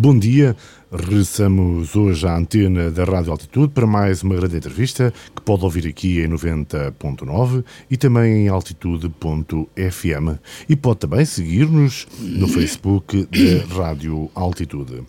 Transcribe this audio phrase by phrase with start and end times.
[0.00, 0.56] Bom dia,
[0.90, 5.86] regressamos hoje à antena da Rádio Altitude para mais uma grande entrevista que pode ouvir
[5.86, 14.30] aqui em 90.9 e também em altitude.fm e pode também seguir-nos no Facebook da Rádio
[14.34, 15.02] Altitude.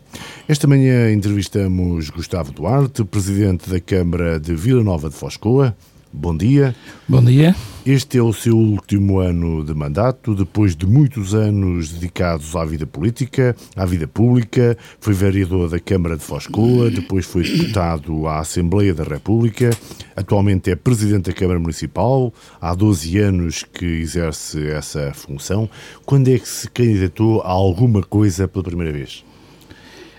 [0.46, 5.74] Esta manhã entrevistamos Gustavo Duarte, Presidente da Câmara de Vila Nova de Foscoa,
[6.14, 6.76] Bom dia.
[7.08, 7.56] Bom dia.
[7.86, 12.86] Este é o seu último ano de mandato, depois de muitos anos dedicados à vida
[12.86, 14.78] política, à vida pública.
[15.00, 19.70] Foi vereador da Câmara de Foscoa, depois foi deputado à Assembleia da República.
[20.14, 22.34] Atualmente é presidente da Câmara Municipal.
[22.60, 25.70] Há 12 anos que exerce essa função.
[26.06, 29.24] Quando é que se candidatou a alguma coisa pela primeira vez?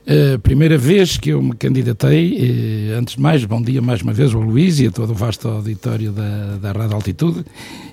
[0.05, 4.13] A primeira vez que eu me candidatei, eh, antes de mais, bom dia mais uma
[4.13, 7.45] vez ao Luís e a todo o vasto auditório da, da Rádio Altitude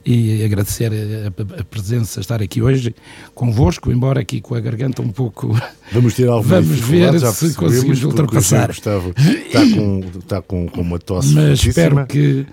[0.03, 2.95] e agradecer a, a, presença, estar aqui hoje
[3.35, 5.55] convosco, embora aqui com a garganta um pouco.
[5.93, 8.67] Vamos ter Vamos ver se conseguimos ultrapassar.
[8.69, 12.43] Gustavo está com, está com, com uma tosse Mas espero que,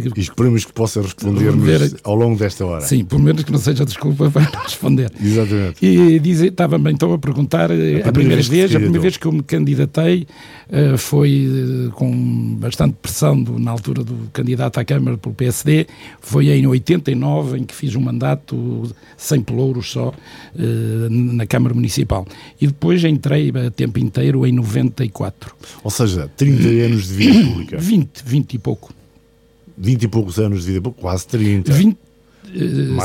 [0.00, 2.82] que, e esperemos que possa responder-nos ao longo desta hora.
[2.82, 5.10] Sim, pelo menos que não seja desculpa para responder.
[5.20, 5.84] Exatamente.
[5.84, 9.26] E estava-me então a perguntar, a, eh, a primeira, vez, vez a primeira vez que
[9.26, 10.26] eu me candidatei
[10.68, 15.86] uh, foi uh, com bastante pressão do, na altura do candidato à Câmara pelo PSD,
[16.20, 22.26] foi em 89 em que fiz um mandato sem pelouros só uh, na Câmara Municipal.
[22.60, 25.54] E depois entrei a tempo inteiro em 94.
[25.84, 27.78] Ou seja, 30 anos de vida pública.
[27.78, 29.01] 20, 20 e pouco.
[29.82, 31.72] 20 e poucos anos de vida, quase 30.
[31.72, 31.96] 20, uh,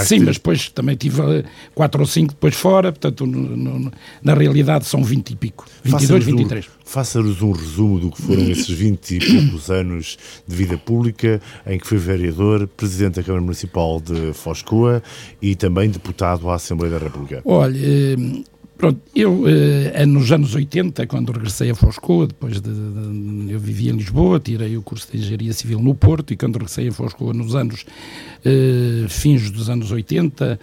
[0.03, 0.25] sim, 30.
[0.25, 5.03] mas depois também tive 4 ou 5 depois fora, portanto, no, no, na realidade são
[5.03, 5.66] 20 e pico.
[5.84, 6.66] 22, 23.
[6.66, 11.42] Um, Faça-nos um resumo do que foram esses 20 e poucos anos de vida pública,
[11.66, 15.02] em que foi vereador, presidente da Câmara Municipal de Foscoa
[15.41, 17.41] e também deputado à Assembleia da República.
[17.44, 18.16] Olha.
[18.78, 23.92] Pronto, eu eh, nos anos 80, quando regressei a Foscoa, depois de, de, eu vivia
[23.92, 27.34] em Lisboa, tirei o curso de Engenharia Civil no Porto, e quando regressei a Foscoa
[27.34, 27.86] nos anos
[28.45, 30.59] eh, fins dos anos 80,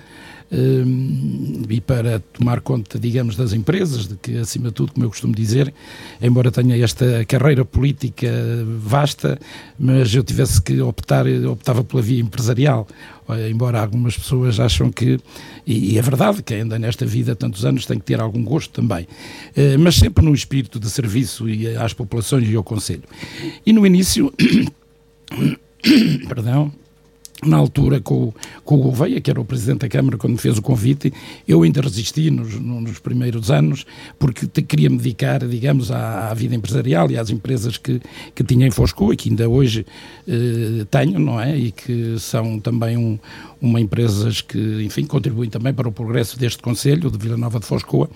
[1.68, 5.34] e para tomar conta, digamos, das empresas, de que, acima de tudo, como eu costumo
[5.34, 5.72] dizer,
[6.20, 8.28] embora tenha esta carreira política
[8.78, 9.38] vasta,
[9.78, 12.86] mas eu tivesse que optar, optava pela via empresarial,
[13.50, 15.18] embora algumas pessoas acham que,
[15.66, 18.70] e é verdade, que ainda nesta vida há tantos anos tem que ter algum gosto
[18.70, 19.08] também,
[19.56, 23.04] eh, mas sempre no espírito de serviço e às populações e ao Conselho.
[23.64, 24.32] E no início,
[26.28, 26.72] perdão,
[27.42, 28.32] na altura com,
[28.64, 31.12] com o Gouveia, que era o Presidente da Câmara, quando me fez o convite,
[31.46, 33.84] eu ainda resisti nos, nos primeiros anos,
[34.18, 38.00] porque queria me dedicar, digamos, à, à, vida empresarial e às empresas que,
[38.34, 39.84] que tinha em Foscoa e que ainda hoje
[40.26, 41.56] eh, tenho, não é?
[41.56, 43.18] E que são também um,
[43.64, 47.66] uma empresas que, enfim, contribuem também para o progresso deste Conselho, de Vila Nova de
[47.66, 48.10] Foscoa.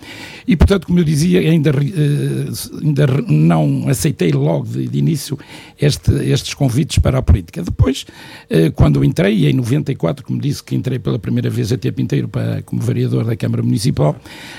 [0.46, 5.38] E, portanto, como eu dizia, ainda, eh, ainda não aceitei logo de, de início
[5.80, 7.62] este, estes convites para a política.
[7.62, 8.04] Depois,
[8.50, 12.28] eh, quando entrei, em 94, como disse que entrei pela primeira vez a tempo inteiro
[12.28, 14.14] para, como vereador da Câmara Municipal,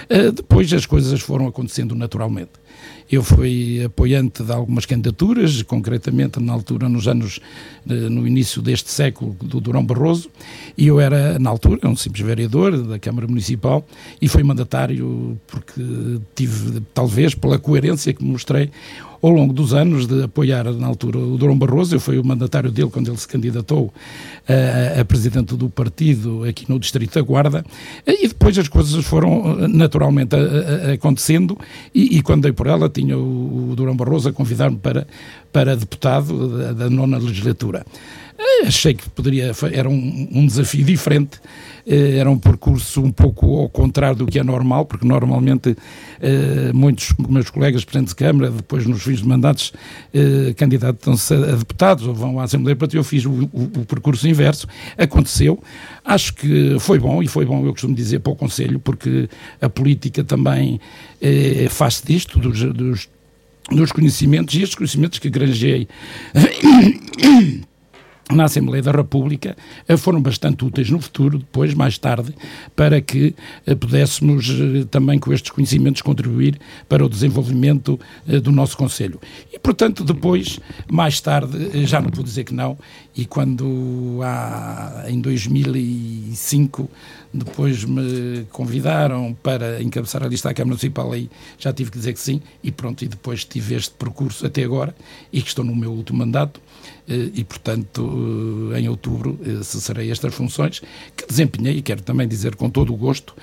[0.10, 2.52] eh, depois as coisas foram acontecendo naturalmente.
[3.12, 7.40] Eu fui apoiante de algumas candidaturas, concretamente na altura, nos anos,
[7.90, 10.30] eh, no início deste século, do Durão Barroso,
[10.78, 13.86] e eu era, na altura, um simples vereador da Câmara Municipal
[14.22, 15.82] e fui mandatário porque
[16.36, 18.70] tive, talvez, pela coerência que mostrei,
[19.22, 22.72] ao longo dos anos de apoiar, na altura, o Durão Barroso, eu fui o mandatário
[22.72, 23.94] dele quando ele se candidatou
[24.48, 27.66] a, a presidente do partido aqui no Distrito da Guarda,
[28.08, 31.58] e depois as coisas foram naturalmente a, a, acontecendo,
[31.94, 35.08] e, e, quando dei por ela tinha o, o Durão Barroso a convidar-me para,
[35.52, 37.86] para deputado da, da nona legislatura.
[38.40, 41.42] Eh, achei que poderia, era um, um desafio diferente,
[41.86, 45.76] eh, era um percurso um pouco ao contrário do que é normal, porque normalmente
[46.22, 49.74] eh, muitos meus colegas presidentes de Câmara, depois nos fins de mandatos,
[50.56, 54.68] candidatam-se a deputados ou vão à Assembleia para eu fiz o, o, o, percurso inverso,
[54.98, 55.62] aconteceu,
[56.06, 59.30] acho que foi bom, e foi bom, eu costumo dizer, para o Conselho, porque
[59.62, 60.80] a política também
[61.70, 63.10] faz-se disto, dos, dos,
[63.70, 65.88] dos conhecimentos, e estes conhecimentos que granjei
[68.32, 72.34] na Assembleia da República eh, foram bastante úteis no futuro, depois, mais tarde,
[72.76, 73.36] para que
[73.66, 78.00] eh, pudéssemos eh, também com estes conhecimentos contribuir para o desenvolvimento
[78.44, 79.20] do nosso Conselho.
[79.52, 80.60] E, portanto, depois,
[80.92, 82.78] mais tarde, já não vou dizer que não,
[83.16, 86.90] e quando há, em 2005
[87.34, 92.14] depois me convidaram para encabeçar a lista à Câmara Municipal, aí já tive que dizer
[92.14, 94.96] que sim, e pronto, e depois tive este percurso até agora,
[95.32, 96.60] e que estou no meu último mandato,
[97.34, 100.82] e portanto, eh, em outubro, eh, cessarei estas funções,
[101.18, 103.36] que desempenhei, e quero também dizer com todo o gosto,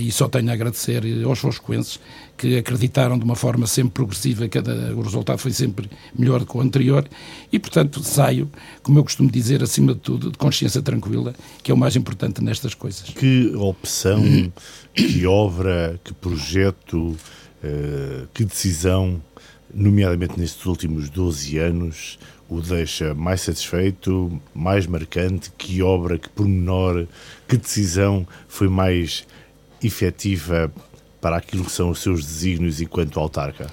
[0.00, 2.00] e só tenho a agradecer aos foscoenses,
[2.36, 5.88] que acreditaram de uma forma sempre progressiva, cada, o resultado foi sempre
[6.18, 7.08] melhor do que o anterior,
[7.52, 8.50] e portanto saio,
[8.82, 12.42] como eu costumo dizer, acima de tudo, de consciência tranquila, que é o mais importante
[12.42, 13.10] nestas coisas.
[13.10, 14.20] Que opção,
[14.92, 17.16] que obra, que projeto,
[18.34, 19.22] que decisão,
[19.72, 22.18] nomeadamente nestes últimos 12 anos,
[22.54, 25.50] o deixa mais satisfeito, mais marcante?
[25.56, 27.06] Que obra, que pormenor,
[27.48, 29.26] que decisão foi mais
[29.82, 30.72] efetiva
[31.20, 33.70] para aquilo que são os seus desígnios enquanto autarca?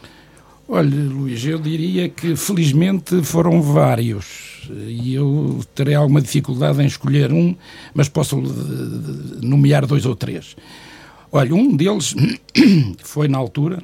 [0.68, 7.34] Olha, Luís, eu diria que felizmente foram vários e eu terei alguma dificuldade em escolher
[7.34, 7.54] um,
[7.94, 10.56] mas posso eh, nomear dois ou três.
[11.30, 12.16] Olha, um deles
[13.04, 13.84] foi na altura,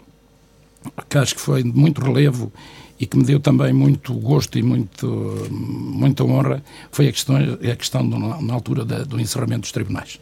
[1.10, 2.54] que acho que foi de muito relevo
[3.00, 5.08] e que me deu também muito gosto e muito,
[5.52, 10.20] muita honra, foi a questão, a questão do, na altura da, do encerramento dos tribunais.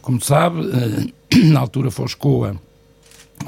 [0.00, 0.60] Como sabe,
[1.32, 2.58] eh, na altura Foscoa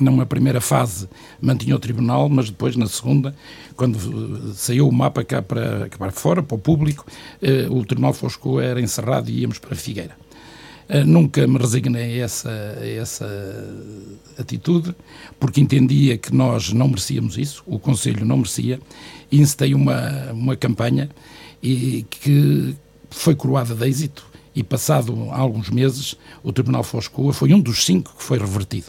[0.00, 1.08] numa primeira fase
[1.40, 3.34] mantinha o tribunal, mas depois na segunda,
[3.74, 7.06] quando saiu o mapa cá para, cá para fora, para o público,
[7.40, 10.16] eh, o tribunal Fosco era encerrado e íamos para Figueira.
[10.88, 12.50] Eh, nunca me resignei a essa,
[12.80, 13.26] a essa
[14.38, 14.94] atitude,
[15.38, 18.80] porque entendia que nós não merecíamos isso, o Conselho não merecia,
[19.30, 21.10] e incitei uma, uma campanha
[21.62, 22.74] e que
[23.10, 28.14] foi coroada de êxito, e passado alguns meses, o Tribunal Foscoa foi um dos cinco
[28.16, 28.86] que foi revertido.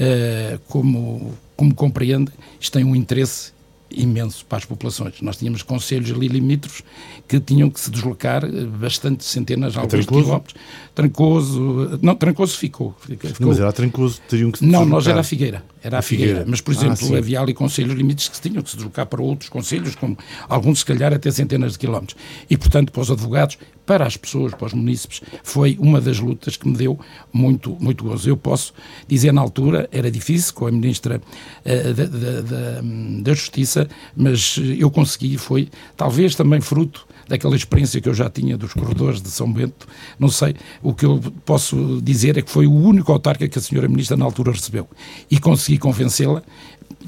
[0.00, 3.52] Uh, como, como compreende, isto tem um interesse
[3.90, 5.20] imenso para as populações.
[5.20, 6.82] Nós tínhamos conselhos ali limítrofes
[7.26, 10.54] que tinham que se deslocar eh, bastante centenas, de alguns quilómetros.
[10.94, 12.94] Trancoso, não, Trancoso ficou.
[13.00, 13.30] ficou.
[13.40, 15.64] Não, mas era Trancoso, teriam que se Não, nós era a Figueira.
[15.88, 16.30] Era a Figueira.
[16.30, 16.50] Figueira.
[16.50, 19.22] Mas, por exemplo, ah, havia ali conselhos limites que se tinham que se deslocar para
[19.22, 20.16] outros conselhos, como
[20.48, 22.16] alguns, se calhar, até centenas de quilómetros.
[22.48, 26.58] E, portanto, para os advogados, para as pessoas, para os munícipes, foi uma das lutas
[26.58, 27.00] que me deu
[27.32, 28.28] muito, muito gozo.
[28.28, 28.74] Eu posso
[29.06, 31.22] dizer, na altura, era difícil, com a Ministra
[31.64, 32.80] uh, da, da, da,
[33.22, 38.56] da Justiça, mas eu consegui, foi talvez também fruto daquela experiência que eu já tinha
[38.56, 39.86] dos corredores de São Bento,
[40.18, 43.62] não sei, o que eu posso dizer é que foi o único autarca que a
[43.62, 44.88] senhora Ministra na altura recebeu
[45.30, 46.42] e consegui convencê-la,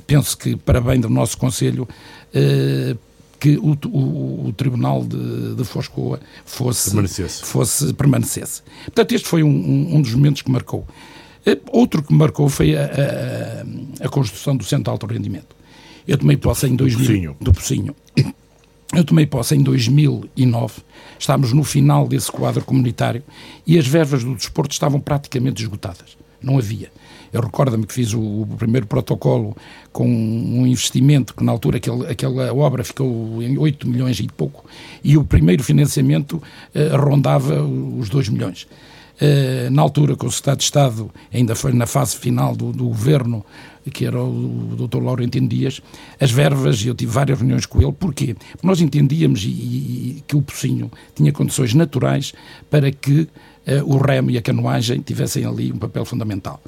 [0.06, 1.88] penso que para bem do nosso Conselho,
[2.34, 2.94] eh,
[3.38, 7.42] que o, o, o, Tribunal de, de Foscoa fosse permanecesse.
[7.42, 8.62] fosse permanecesse.
[8.84, 10.86] Portanto, este foi um, um, um dos momentos que marcou.
[11.46, 15.56] Eh, outro que marcou foi a, a, a construção do Centro de Alto Rendimento.
[16.06, 17.36] Eu tomei posse em 2000, do Pocinho.
[17.40, 17.96] Do Pocinho.
[18.92, 20.82] Eu tomei posse em 2009,
[21.16, 23.22] estávamos no final desse quadro comunitário
[23.64, 26.16] e as verbas do desporto estavam praticamente esgotadas.
[26.42, 26.90] Não havia.
[27.32, 29.56] Eu recordo-me que fiz o, o, primeiro protocolo
[29.92, 34.64] com um investimento que na altura aquele, aquela obra ficou em 8 milhões e pouco
[35.04, 36.42] e o primeiro financiamento
[36.74, 38.66] eh, rondava os 2 milhões.
[39.20, 42.84] Eh, na altura, com o Secretário de Estado, ainda foi na fase final do, do
[42.84, 43.44] governo,
[43.92, 45.02] que era o, o Dr.
[45.02, 45.82] Laurentino Dias,
[46.18, 48.34] as verbas, e eu tive várias reuniões com ele, porquê?
[48.52, 52.32] Porque nós entendíamos e, e, que o Pocinho tinha condições naturais
[52.70, 53.28] para que uh,
[53.84, 56.62] o remo e a canoagem tivessem ali um papel fundamental.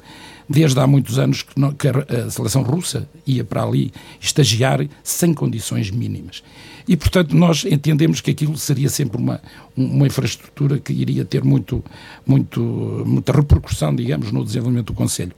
[0.49, 5.33] Desde há muitos anos que, não, que a, seleção russa ia para ali estagiar sem
[5.33, 6.43] condições mínimas.
[6.87, 9.41] E, portanto, nós entendemos que aquilo seria sempre uma,
[9.75, 11.83] uma infraestrutura que iria ter muito,
[12.25, 12.61] muito,
[13.05, 15.31] muita repercussão, digamos, no desenvolvimento do Conselho.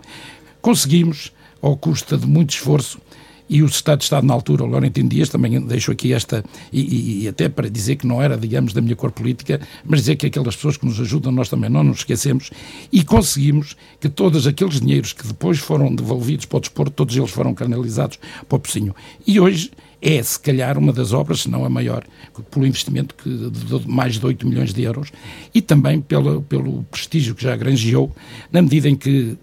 [0.62, 1.32] Conseguimos,
[1.62, 3.00] ao custo de muito esforço,
[3.50, 7.24] e o Estado de Estado na altura, o Laurentino Dias, também deixo aqui esta, e,
[7.24, 10.26] e, até para dizer que não era, digamos, da minha cor política, mas dizer que
[10.26, 12.50] aquelas pessoas que nos ajudam, nós também não nos esquecemos,
[12.92, 17.32] e conseguimos que todos aqueles dinheiros que depois foram devolvidos para o desporto, todos eles
[17.32, 18.96] foram canalizados para o Pocinho.
[19.26, 19.72] E hoje
[20.02, 22.04] é, se calhar, uma das obras, se não a maior,
[22.52, 25.12] pelo investimento que, de mais de 8 milhões de euros
[25.54, 28.16] e também pelo, pelo prestígio que já granjeou,
[28.52, 29.38] na medida em que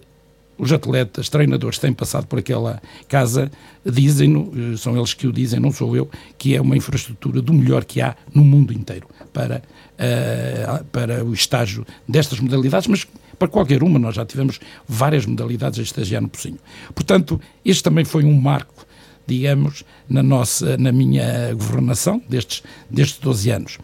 [0.62, 3.50] os atletas, treinadores têm passado por aquela casa,
[3.85, 7.85] dizem, são eles que o dizem, não sou eu, que é uma infraestrutura do melhor
[7.85, 9.61] que há no mundo inteiro para,
[9.99, 13.04] uh, para o estágio destas modalidades, mas
[13.37, 16.61] para qualquer uma, nós já tivemos várias modalidades a estagiar no Pocinho.
[16.95, 18.87] Portanto, este também foi um marco
[19.25, 23.78] digamos, na, nossa, na minha governação destes, destes 12 anos.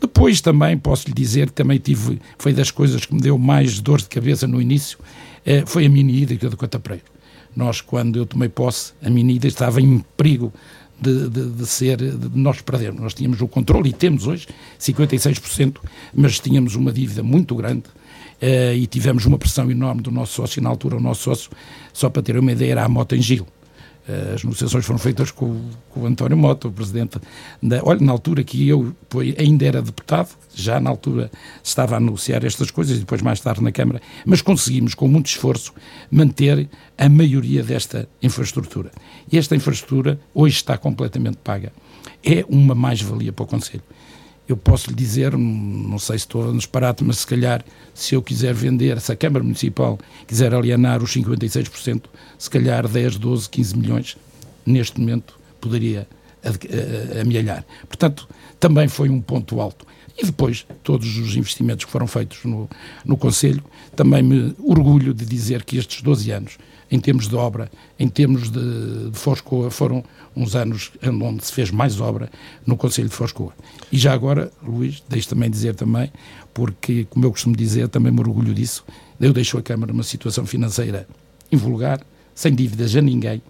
[0.00, 3.80] Depois também posso lhe dizer que também tive, foi das coisas que me deu mais
[3.80, 5.33] dor de cabeça no início, eh,
[5.66, 7.04] foi a mini hídrica do Catapreiro.
[7.54, 10.52] Nós, quando eu tomei posse, a mini hídrica estava em perigo
[11.00, 13.00] de, de, de, ser, de nós perdermos.
[13.00, 14.46] Nós tínhamos o controle, e temos hoje,
[14.78, 15.76] 56%,
[16.14, 17.84] mas tínhamos uma dívida muito grande
[18.40, 21.50] uh, e tivemos uma pressão enorme do nosso sócio, na altura o nosso sócio,
[21.92, 23.42] só para ter uma ideia, era a Mota em Gil.
[23.42, 23.46] Uh,
[24.34, 27.18] as negociações foram feitas com, com, o António Mota, o presidente.
[27.62, 28.94] Da, olha, na altura que eu
[29.38, 31.30] ainda era deputado, já na altura
[31.62, 35.26] estava a anunciar estas coisas e depois mais tarde na Câmara, mas conseguimos, com muito
[35.26, 35.72] esforço,
[36.10, 36.68] manter
[36.98, 38.90] a maioria desta infraestrutura.
[39.30, 41.72] E esta infraestrutura hoje está completamente paga.
[42.22, 43.82] É uma mais-valia para o Conselho
[44.46, 48.22] eu posso lhe dizer, não sei se estou a disparate, mas se calhar, se eu
[48.22, 52.02] quiser vender, se a Câmara Municipal quiser alienar os 56%,
[52.38, 54.16] se calhar 10, 12, 15 milhões,
[54.66, 56.06] neste momento, poderia
[57.20, 57.64] amealhar.
[57.88, 58.28] Portanto,
[58.60, 59.86] também foi um ponto alto.
[60.16, 62.68] E depois, todos os investimentos que foram feitos no,
[63.04, 63.64] no Conselho,
[63.96, 66.58] também me orgulho de dizer que estes 12 anos
[66.94, 70.04] em termos de obra, em termos de, de Foscoa, foram
[70.36, 72.30] uns anos onde se fez mais obra
[72.64, 73.52] no Conselho de Foscoa.
[73.90, 76.12] E já agora, Luís, deixe também dizer também,
[76.54, 78.84] porque, como eu costumo dizer, também me orgulho disso,
[79.20, 81.08] eu deixo a Câmara numa situação financeira
[81.50, 82.00] invulgar,
[82.32, 83.42] sem dívidas a ninguém,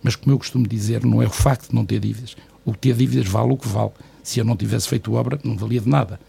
[0.00, 2.36] mas como eu costumo dizer, não é o facto de não ter dívidas.
[2.64, 3.90] O ter dívidas vale o que vale.
[4.22, 6.20] Se eu não tivesse feito obra, não valia de nada.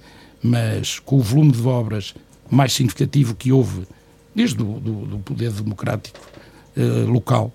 [0.41, 2.15] Mas com o volume de obras
[2.49, 3.83] mais significativo que houve,
[4.33, 6.19] desde o do poder democrático
[6.77, 7.51] uh, local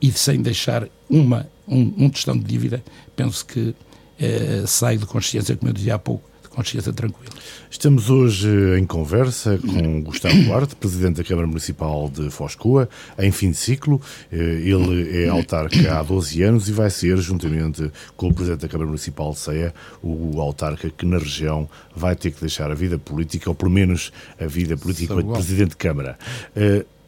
[0.00, 2.82] e sem deixar uma, um, um tostão de dívida,
[3.16, 7.32] penso que uh, sai de consciência, como eu dizia há pouco, de consciência tranquila.
[7.70, 8.48] Estamos hoje
[8.78, 14.00] em conversa com Gustavo Duarte, Presidente da Câmara Municipal de Foscoa, em fim de ciclo.
[14.30, 18.68] Eh, ele é autarca há 12 anos e vai ser, juntamente com o Presidente da
[18.68, 22.98] Câmara Municipal de Ceia, o autarca que na região vai ter que deixar a vida
[22.98, 26.16] política, ou pelo menos a vida política como Presidente de Câmara.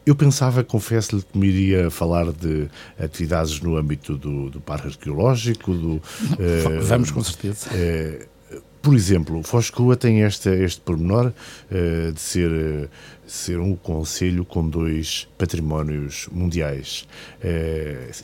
[0.07, 5.73] Eu pensava, confesso-lhe, que me iria falar de atividades no âmbito do, do parque arqueológico.
[5.73, 6.01] Do, uh,
[6.81, 7.67] Vamos, com certeza.
[7.69, 11.33] Uh, por exemplo, Foscoa tem este, este pormenor
[11.69, 12.89] uh, de ser,
[13.25, 17.05] ser um conselho com dois patrimónios mundiais.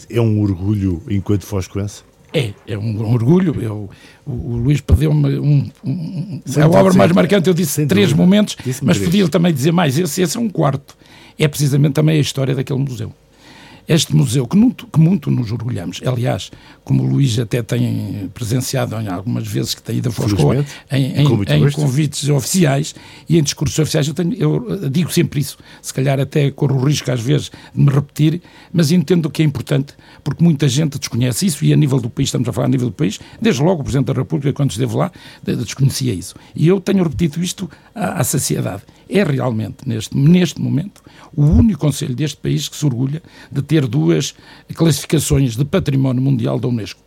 [0.10, 2.04] é um orgulho enquanto foscoense?
[2.34, 3.56] É, é um, orgulho.
[3.62, 3.90] Eu,
[4.26, 7.48] o, o Luís perdeu-me um, um, um a obra mais marcante.
[7.48, 9.98] Eu disse três momentos, mas podia também dizer mais.
[9.98, 10.96] Esse, esse é um quarto
[11.38, 13.12] é precisamente também a história daquele museu.
[13.88, 16.52] Este museu, que muito, que muito nos orgulhamos, aliás,
[16.84, 21.22] como o Luís até tem presenciado em algumas vezes que tem ido a Foscoa, em,
[21.22, 22.96] em, em convites oficiais
[23.28, 26.86] e em discursos oficiais, eu, tenho, eu, digo sempre isso, se calhar até corro o
[26.86, 31.46] risco às vezes de me repetir, mas entendo que é importante, porque muita gente desconhece
[31.46, 33.82] isso e a nível do país, estamos a falar a nível do país, desde logo
[33.82, 35.12] o Presidente da República, quando esteve lá,
[35.44, 36.36] desconhecia isso.
[36.56, 38.84] E eu tenho repetido isto à, à saciedade.
[39.16, 41.04] É realmente, neste, neste momento,
[41.36, 44.34] o único Conselho deste país que se orgulha de ter duas
[44.74, 47.00] classificações de património mundial da Unesco.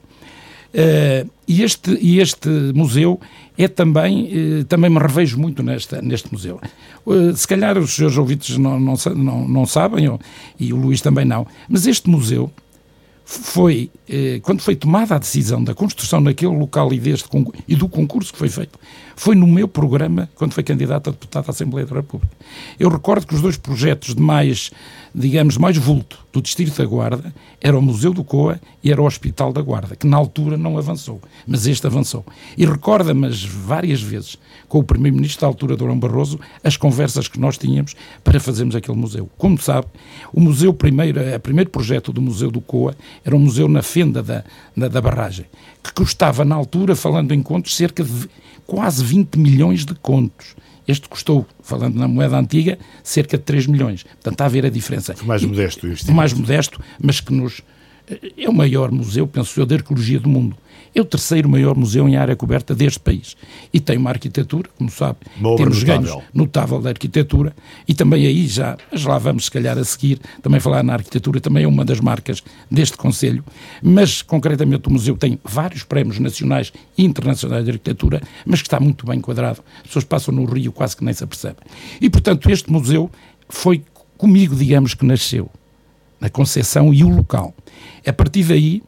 [0.72, 3.18] Uh, e, este, este museu
[3.58, 6.60] é também, uh, também me revejo muito nesta, neste museu.
[7.04, 10.20] Uh, se calhar os seus ouvintes não, não, não, não sabem, ou,
[10.60, 12.52] e o Luís também não, mas este museu
[13.28, 13.90] foi,
[14.42, 17.28] quando foi tomada a decisão da construção naquele local e, deste,
[17.66, 18.78] e do concurso que foi feito,
[19.16, 22.32] foi no meu programa quando foi candidato a deputado à Assembleia da República.
[22.78, 24.70] Eu recordo que os dois projetos de mais,
[25.18, 29.06] digamos, mais vulto do Distrito da Guarda era o Museu do Coa e era o
[29.06, 32.22] Hospital da Guarda, que na altura não avançou, mas este avançou.
[32.54, 34.36] E recorda-me várias vezes
[34.68, 38.98] com o Primeiro-Ministro da altura, Durão Barroso, as conversas que nós tínhamos para fazermos aquele
[38.98, 39.30] museu.
[39.38, 39.86] Como sabe,
[40.34, 42.94] o museu primeiro, o primeiro projeto do Museu do Coa
[43.24, 44.44] era um museu na fenda da,
[44.76, 45.46] da, da barragem,
[45.82, 48.28] que custava na altura, falando em contos, cerca de
[48.66, 50.54] quase 20 milhões de contos.
[50.86, 54.02] Este custou, falando na moeda antiga, cerca de 3 milhões.
[54.04, 55.14] Portanto, está a ver a diferença.
[55.14, 56.10] Foi mais modesto este.
[56.12, 57.62] Mais modesto, mas que nos.
[58.08, 60.56] Eh, é o maior museu, penso eu, de arqueologia do mundo.
[60.94, 63.36] É o terceiro maior museu em área coberta deste país.
[63.72, 66.02] E tem uma arquitetura, como sabe, uma temos notável.
[66.02, 67.54] ganhos notável da arquitetura.
[67.86, 71.40] E também aí já, já lá vamos, se calhar, a seguir, também falar na arquitetura,
[71.40, 73.44] também é uma das marcas deste Conselho.
[73.82, 78.80] Mas, concretamente, o museu tem vários prémios nacionais e internacionais de arquitetura, mas que está
[78.80, 79.62] muito bem enquadrado.
[79.78, 81.64] As pessoas passam no Rio quase que nem se apercebem.
[82.00, 83.10] E, portanto, este museu
[83.48, 83.82] foi
[84.16, 85.50] comigo, digamos, que nasceu.
[86.18, 87.54] Na concepção e o local.
[88.06, 88.82] A partir daí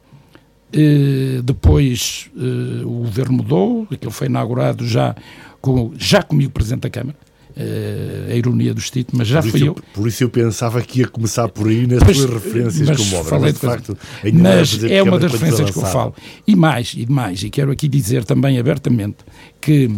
[0.75, 5.15] Uh, depois uh, o governo mudou, aquilo foi inaugurado já,
[5.59, 7.17] com, já comigo Presidente da Câmara.
[7.57, 9.75] Uh, a ironia do títulos, mas já fui eu.
[9.93, 13.29] Por isso eu pensava que ia começar por aí nas suas referências mas como obra.
[13.29, 13.97] Falei mas, de facto,
[14.33, 16.13] mas é uma das referências que eu falo.
[16.47, 19.17] E mais, e mais, e quero aqui dizer também abertamente
[19.59, 19.91] que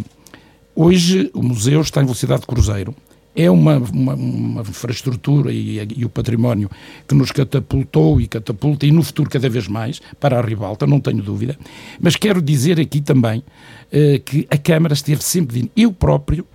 [0.74, 2.96] hoje o museu está em velocidade de cruzeiro
[3.34, 6.70] é uma, uma, uma infraestrutura e, e, o património
[7.08, 11.00] que nos catapultou e catapulta, e no futuro cada vez mais, para a ribalta, não
[11.00, 11.58] tenho dúvida.
[12.00, 15.70] Mas quero dizer aqui também uh, que a Câmara esteve sempre.
[15.74, 16.46] Eu próprio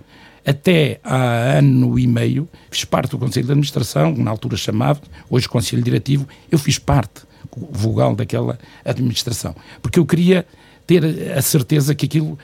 [0.46, 5.48] até há ano e meio, fiz parte do Conselho de Administração, na altura chamado, hoje
[5.48, 7.22] Conselho Diretivo, eu fiz parte
[7.70, 10.46] vogal daquela administração, porque eu queria
[10.86, 11.04] ter
[11.36, 12.38] a certeza que aquilo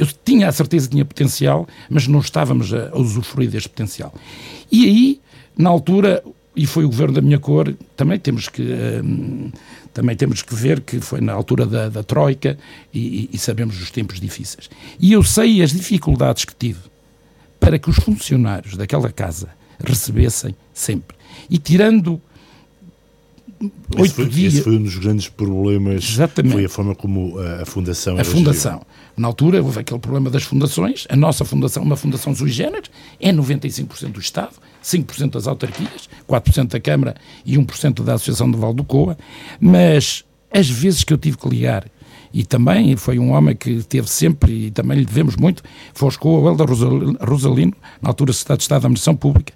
[0.00, 4.14] eu tinha a certeza que tinha potencial, mas não estávamos a, usufruir deste potencial.
[4.72, 5.20] E aí,
[5.58, 6.24] na altura,
[6.56, 9.52] e foi o governo da minha cor, também temos que, hum,
[9.92, 12.58] também temos que ver que foi na altura da, da Troika
[12.94, 14.70] e, e, sabemos os tempos difíceis.
[14.98, 16.80] E eu sei as dificuldades que tive
[17.60, 19.50] para que os funcionários daquela casa
[19.84, 21.14] recebessem sempre.
[21.50, 22.18] E tirando
[23.98, 24.54] oito dias.
[24.54, 26.08] Esse foi um dos grandes problemas.
[26.08, 26.52] Exatamente.
[26.52, 28.80] Foi a forma como a, a Fundação A Fundação.
[29.16, 31.06] Na altura houve aquele problema das fundações.
[31.08, 32.90] A nossa fundação, uma fundação sui generis,
[33.20, 37.14] é 95% do Estado, 5% das autarquias, 4% da Câmara
[37.44, 39.16] e 1% da Associação de Val do Coa.
[39.60, 41.84] Mas as vezes que eu tive que ligar
[42.32, 45.62] e também foi um homem que teve sempre, e também lhe devemos muito,
[45.94, 46.68] Foscou, o Helder
[47.20, 49.52] Rosalino, na altura Secretário de Estado da Administração Pública,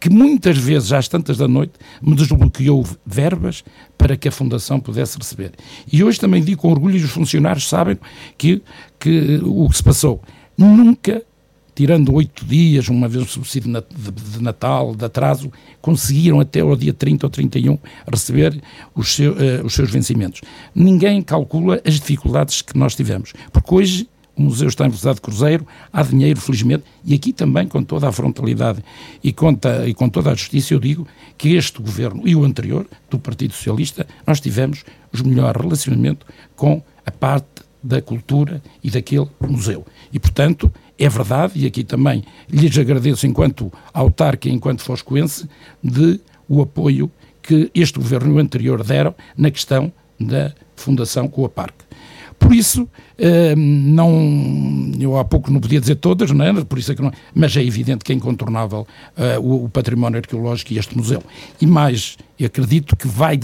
[0.00, 3.64] que muitas vezes, às tantas da noite, me desbloqueou verbas
[3.96, 5.52] para que a Fundação pudesse receber.
[5.90, 7.98] E hoje também digo com orgulho, e os funcionários sabem
[8.36, 8.62] que,
[8.98, 10.22] que o que se passou.
[10.56, 11.22] Nunca
[11.78, 15.48] tirando oito dias, uma vez o subsídio de Natal, de atraso,
[15.80, 17.78] conseguiram até ao dia 30 ou 31
[18.10, 18.60] receber
[18.96, 20.40] os, seu, uh, os seus vencimentos.
[20.74, 25.20] Ninguém calcula as dificuldades que nós tivemos, porque hoje o museu está em velocidade de
[25.20, 28.82] cruzeiro, há dinheiro, felizmente, e aqui também, com toda a frontalidade
[29.22, 29.56] e com,
[29.86, 31.06] e com toda a justiça, eu digo
[31.36, 36.82] que este governo e o anterior, do Partido Socialista, nós tivemos os melhores relacionamentos com
[37.06, 39.86] a parte da cultura e daquele museu.
[40.12, 45.48] E, portanto, é verdade, e aqui também lhes agradeço enquanto autarca, enquanto foscoense,
[45.82, 47.10] de o apoio
[47.42, 51.84] que este governo anterior deram na questão da fundação com a Parque.
[52.38, 52.88] Por isso,
[53.18, 56.64] eh, não, eu há pouco não podia dizer todas, não é?
[56.64, 58.86] Por isso é que não, mas é evidente que é incontornável
[59.16, 61.22] uh, o, património arqueológico e este museu.
[61.60, 63.38] E mais, acredito que vai,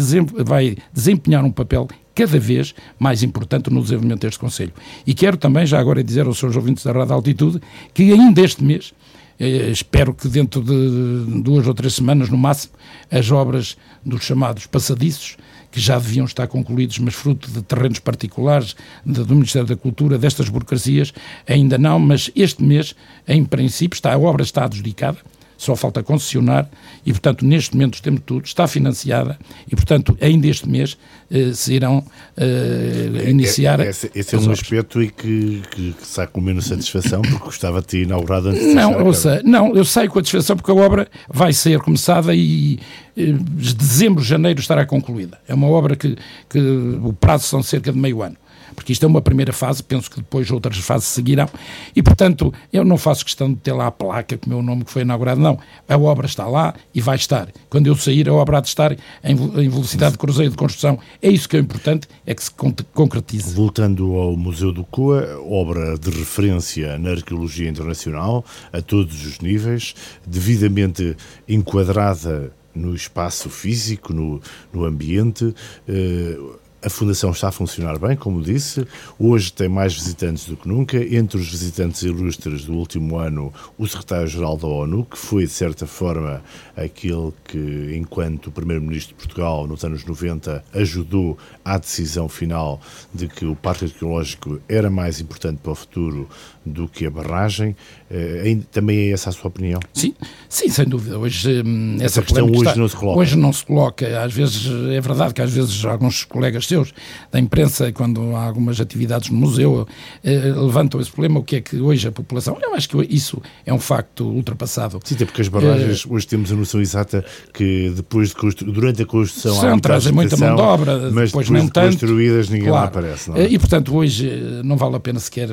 [0.45, 4.73] vai desempenhar um papel cada vez mais importante no desenvolvimento deste Conselho.
[5.07, 7.61] E quero também, já agora, dizer aos seus ouvintes da Rádio Altitude
[7.93, 8.95] que ainda este mês,
[9.39, 12.75] eh, espero que dentro de duas ou três semanas, no máximo,
[13.11, 15.37] as obras dos chamados passadiços,
[15.75, 20.17] que já deviam estar concluídos, mas fruto de terrenos particulares de, do Ministério da Cultura,
[20.17, 21.13] destas burocracias,
[21.49, 22.95] ainda não, mas este mês,
[23.27, 25.19] em princípio, está, a obra está adjudicada,
[25.57, 26.69] só falta concessionar
[27.05, 29.39] e, portanto, neste momento temos tudo, está financiada
[29.71, 30.97] e, portanto, ainda este mês
[31.31, 32.05] eh, se irão
[32.37, 33.81] eh, iniciar.
[33.81, 34.61] É, esse, esse é um obras.
[34.61, 38.61] aspecto e que, que, que, sai com menos satisfação porque gostava de ter inaugurado antes
[38.61, 42.35] de Não, ouça, não, eu saio com a satisfação porque a obra vai ser começada
[42.35, 42.79] e
[43.17, 43.33] eh,
[43.77, 45.39] dezembro, janeiro estará concluída.
[45.47, 46.17] É uma obra que,
[46.49, 48.37] que o prazo são cerca de meio ano
[48.75, 51.49] porque isto é uma primeira fase, penso que depois outras fases seguirão,
[51.95, 54.85] e portanto eu não faço questão de ter lá a placa com o meu nome
[54.85, 55.59] que foi inaugurado, não.
[55.89, 57.49] A obra está lá e vai estar.
[57.69, 59.35] Quando eu sair, a obra há de estar em,
[59.69, 60.99] velocidade de cruzeiro de construção.
[61.23, 62.51] É isso que é importante, é que se
[62.93, 63.55] concretize.
[63.55, 69.95] Voltando ao Museu do Coa, obra de referência na arqueologia internacional, a todos os níveis,
[70.27, 71.17] devidamente
[71.49, 74.41] enquadrada no espaço físico, no,
[74.73, 75.55] no ambiente.
[75.89, 76.39] Eh,
[76.85, 78.87] a Fundação está a funcionar bem, como disse.
[79.19, 80.99] Hoje tem mais visitantes do que nunca.
[80.99, 85.87] Entre os visitantes ilustres do último ano, o secretário-geral da ONU, que foi, de certa
[85.87, 86.43] forma,
[86.77, 92.81] aquele que, enquanto Primeiro-Ministro de Portugal, nos anos 90, ajudou à decisão final
[93.13, 96.29] de que o Parque Arqueológico era mais importante para o futuro
[96.65, 97.77] do que a barragem.
[98.11, 99.81] Eh, também é essa a sua opinião?
[99.93, 100.15] Sim,
[100.49, 101.19] sim sem dúvida.
[101.19, 103.21] Hoje, hum, essa, essa questão hoje está, não se coloca.
[103.21, 104.23] Hoje não se coloca.
[104.23, 106.93] Às vezes, é verdade que às vezes alguns colegas seus
[107.31, 109.87] da imprensa, quando há algumas atividades no museu,
[110.23, 111.41] eh, levantam esse problema.
[111.41, 112.59] O que é que hoje a população.
[112.63, 115.01] Eu acho que isso é um facto ultrapassado.
[115.05, 118.71] Sim, até porque as barragens, hoje temos a noção exata que depois de constru...
[118.73, 119.61] durante a construção.
[119.61, 121.99] São, trazem muita mão de obra, mas depois, depois não de tanto.
[121.99, 122.85] construídas ninguém claro.
[122.85, 123.31] lá aparece.
[123.33, 123.47] É?
[123.49, 124.29] E portanto, hoje
[124.65, 125.49] não vale a pena sequer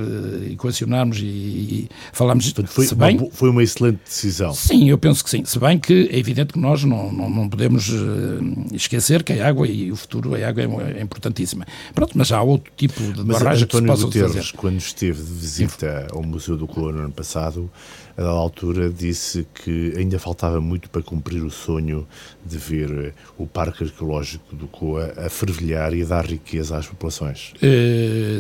[0.52, 4.54] equacionar e, e falámos Portanto, foi, bem, foi uma excelente decisão.
[4.54, 5.44] Sim, eu penso que sim.
[5.46, 9.48] Se bem que é evidente que nós não, não, não podemos uh, esquecer que a
[9.48, 11.66] água e o futuro, a água é, é importantíssima.
[11.94, 14.58] Pronto, mas há outro tipo de mas barragem que se possa Guterres, fazer.
[14.58, 17.70] quando esteve de visita ao Museu do Coro no ano passado,
[18.18, 22.08] a dada altura disse que ainda faltava muito para cumprir o sonho
[22.46, 27.54] de ver o Parque Arqueológico do Coa a fervilhar e a dar riqueza às populações.
[27.58, 28.40] Uh,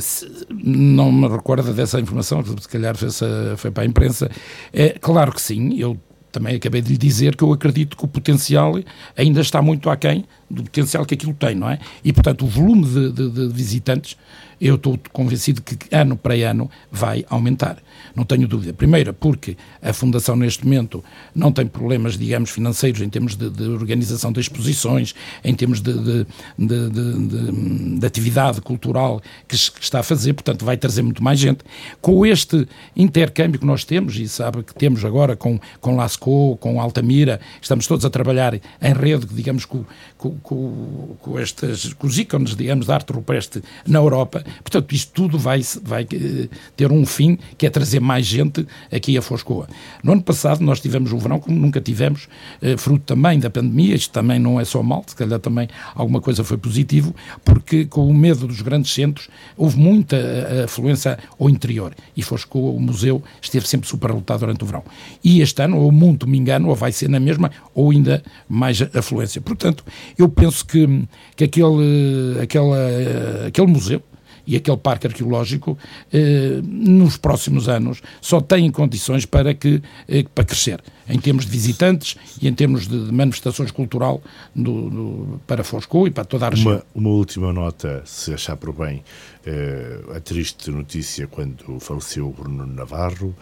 [0.49, 3.09] não me recordo dessa informação, se calhar foi,
[3.57, 4.29] foi para a imprensa.
[4.73, 5.97] É, claro que sim, eu
[6.31, 8.73] também acabei de lhe dizer que eu acredito que o potencial
[9.15, 11.79] ainda está muito aquém do potencial que aquilo tem, não é?
[12.03, 14.17] E, portanto, o volume de, de, de visitantes,
[14.59, 17.77] eu estou convencido que ano para ano vai aumentar.
[18.15, 18.73] Não tenho dúvida.
[18.73, 23.63] Primeiro, porque a Fundação, neste momento, não tem problemas, digamos, financeiros em termos de, de
[23.63, 30.33] organização de exposições, em termos de, de, de atividade cultural que, que, está a fazer,
[30.33, 31.59] portanto, vai trazer muito mais gente.
[31.99, 36.79] Com este intercâmbio que nós temos, e sabe que temos agora com, com Lascaux, com
[36.79, 39.83] Altamira, estamos todos a trabalhar em rede, digamos, com,
[40.17, 44.43] com, com, com, estes, com os ícones, digamos, da arte rupestre na Europa.
[44.63, 49.17] Portanto, isto tudo vai, vai eh, ter um fim que é trazer mais gente aqui
[49.17, 49.67] a Foscoa.
[50.03, 52.27] No ano passado nós tivemos o verão como nunca tivemos,
[52.61, 56.21] eh, fruto também da pandemia, isto também não é só mal, se calhar também alguma
[56.21, 61.49] coisa foi positivo, porque com o medo dos grandes centros houve muita eh, afluência ao
[61.49, 64.83] interior e Foscoa, o museu, esteve sempre superlotado durante o verão.
[65.23, 68.81] E este ano, ou muito me engano, ou vai ser na mesma, ou ainda mais
[68.93, 69.41] afluência.
[69.41, 69.83] Portanto,
[70.17, 74.01] eu penso que, que aquele, aquela, eh, aquele museu,
[74.45, 75.77] e aquele parque arqueológico,
[76.11, 81.51] eh, nos próximos anos, só tem condições para, que, eh, para crescer, em termos de
[81.51, 84.21] visitantes e em termos de, manifestações cultural
[84.55, 86.73] do, do, para Foscou e para toda a região.
[86.73, 89.03] Uma, uma última nota, se achar por bem,
[89.45, 93.35] eh, a triste notícia quando faleceu o Bruno Navarro.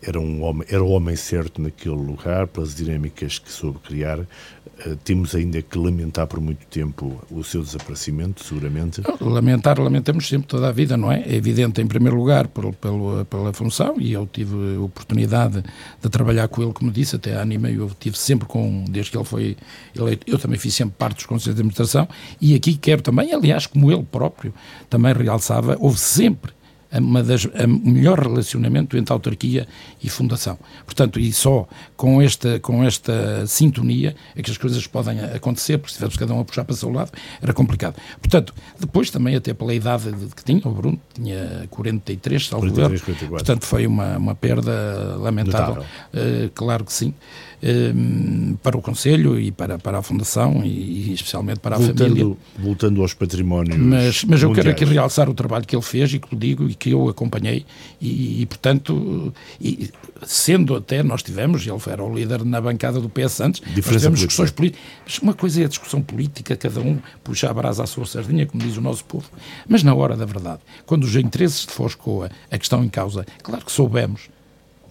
[0.00, 4.20] Era um homem, era o homem certo naquele lugar, pelas dinâmicas que soube criar.
[4.20, 9.02] Uh, temos ainda que lamentar por muito tempo o seu desaparecimento, seguramente.
[9.20, 11.22] Lamentar, lamentamos sempre toda a vida, não é?
[11.22, 15.64] É evidente, em primeiro lugar, por, pelo, pela função, e eu tive a oportunidade
[16.00, 19.16] de trabalhar com ele, como disse, até a Anima, eu tive sempre com, desde que
[19.16, 19.56] ele foi
[19.96, 22.08] eleito, eu também fiz sempre parte dos conselhos de administração,
[22.40, 24.54] e aqui quero também, aliás, como ele próprio
[24.88, 26.52] também realçava, houve sempre
[26.92, 29.66] uma das, o melhor relacionamento entre autarquia
[30.02, 30.58] e fundação.
[30.84, 35.92] Portanto, e só com esta, com esta sintonia é que as coisas podem acontecer, porque
[35.92, 37.96] se tivéssemos cada um a puxar para o seu lado, era complicado.
[38.20, 43.28] Portanto, depois também, até pela idade que tinha, o Bruno tinha 43, salvo 43, 44.
[43.44, 45.82] portanto foi uma, uma perda lamentável.
[45.82, 47.12] Uh, claro que sim.
[47.60, 52.36] Ehm, para o Conselho e para, para a Fundação e, especialmente para a voltando, família.
[52.56, 53.76] Voltando aos patrimónios.
[53.76, 56.68] Mas, mas eu quero aqui realçar o trabalho que ele fez e que lhe digo
[56.68, 57.66] e que eu acompanhei
[58.00, 59.90] e, e portanto, e,
[60.24, 64.00] sendo até nós tivemos, ele era o líder na bancada do PS antes, Diferença nós
[64.02, 64.84] tivemos discussões políticas.
[65.04, 68.46] Mas uma coisa é a discussão política, cada um puxa a brasa à sua sardinha,
[68.46, 69.28] como diz o nosso povo.
[69.68, 73.64] Mas na hora da verdade, quando os interesses de Foscoa, a questão em causa, claro
[73.64, 74.30] que soubemos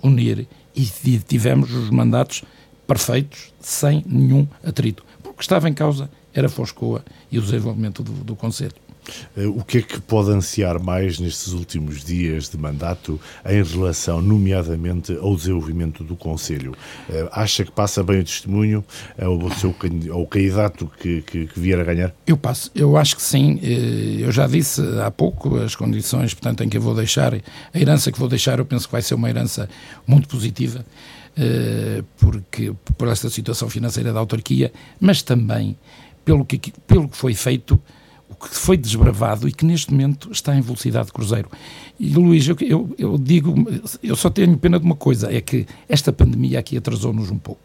[0.03, 2.43] unir e tivemos os mandatos
[2.88, 5.04] perfeitos, sem nenhum atrito.
[5.21, 8.76] Porque estava em causa era Foscoa e o desenvolvimento do, do Conselho.
[9.36, 14.21] Eh, o que é que pode ansiar mais nestes últimos dias de mandato em relação,
[14.21, 16.76] nomeadamente, ao desenvolvimento do Conselho?
[17.10, 18.86] Eh, acha que passa bem o testemunho
[19.19, 19.76] ao, seu,
[20.12, 22.13] ao candidato que, que, que, vier a ganhar?
[22.26, 23.60] Eu passo, eu acho que sim.
[23.63, 27.80] Eh, eu já disse há pouco as condições, portanto, em que eu vou deixar, a
[27.80, 29.69] herança que vou deixar, eu penso que vai ser uma herança
[30.06, 30.86] muito positiva.
[32.17, 35.78] Porque, por esta situação financeira da autarquia, mas também
[36.26, 37.80] pelo que, pelo que foi feito
[38.39, 41.50] que foi desbravado e que neste momento está em velocidade de cruzeiro.
[42.00, 43.56] E Luís, eu, eu, eu digo,
[44.04, 47.62] eu só tenho pena de uma coisa, é que esta pandemia aqui atrasou-nos um pouco.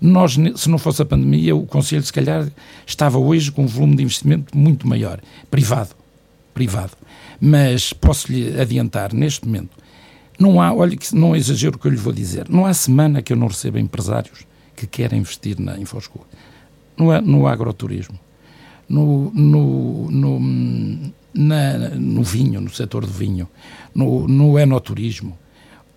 [0.00, 2.50] Nós, se não fosse a pandemia, o Conselho, se calhar,
[2.86, 5.20] estava hoje com um volume de investimento muito maior,
[5.50, 5.90] privado,
[6.54, 6.92] privado.
[7.38, 9.76] Mas posso-lhe adiantar, neste momento,
[10.40, 13.22] não há, olha que não exagero o que eu lhe vou dizer, não há semana
[13.22, 16.24] que eu não receba empresários que querem investir na Infoscoa,
[16.96, 18.18] no, no agroturismo
[18.90, 23.48] no, no, no, na, no vinho, no setor do vinho,
[23.94, 25.38] no, no enoturismo.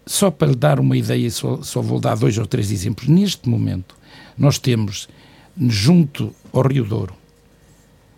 [0.06, 3.08] Só para lhe dar uma ideia, só, só vou dar dois ou três exemplos.
[3.08, 3.96] Neste momento,
[4.38, 5.10] nós temos,
[5.58, 7.16] junto ao Rio Douro,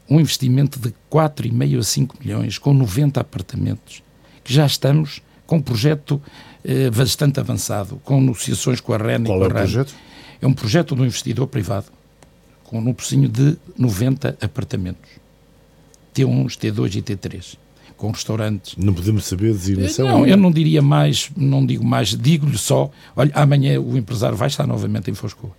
[0.09, 4.03] um investimento de 4,5 a 5 milhões, com 90 apartamentos,
[4.43, 6.21] que já estamos com um projeto
[6.63, 9.95] eh, bastante avançado, com negociações com a REN Qual e com a é o projeto?
[10.41, 11.87] É um projeto de um investidor privado
[12.63, 15.09] com um pocinho de 90 apartamentos.
[16.13, 17.57] T1, T2 e T3
[17.97, 18.75] com restaurantes.
[18.77, 20.07] Não podemos saber a designação?
[20.07, 24.47] Não, eu não diria mais, não digo mais, digo-lhe só, olha, amanhã o empresário vai
[24.47, 25.51] estar novamente em Foscoa.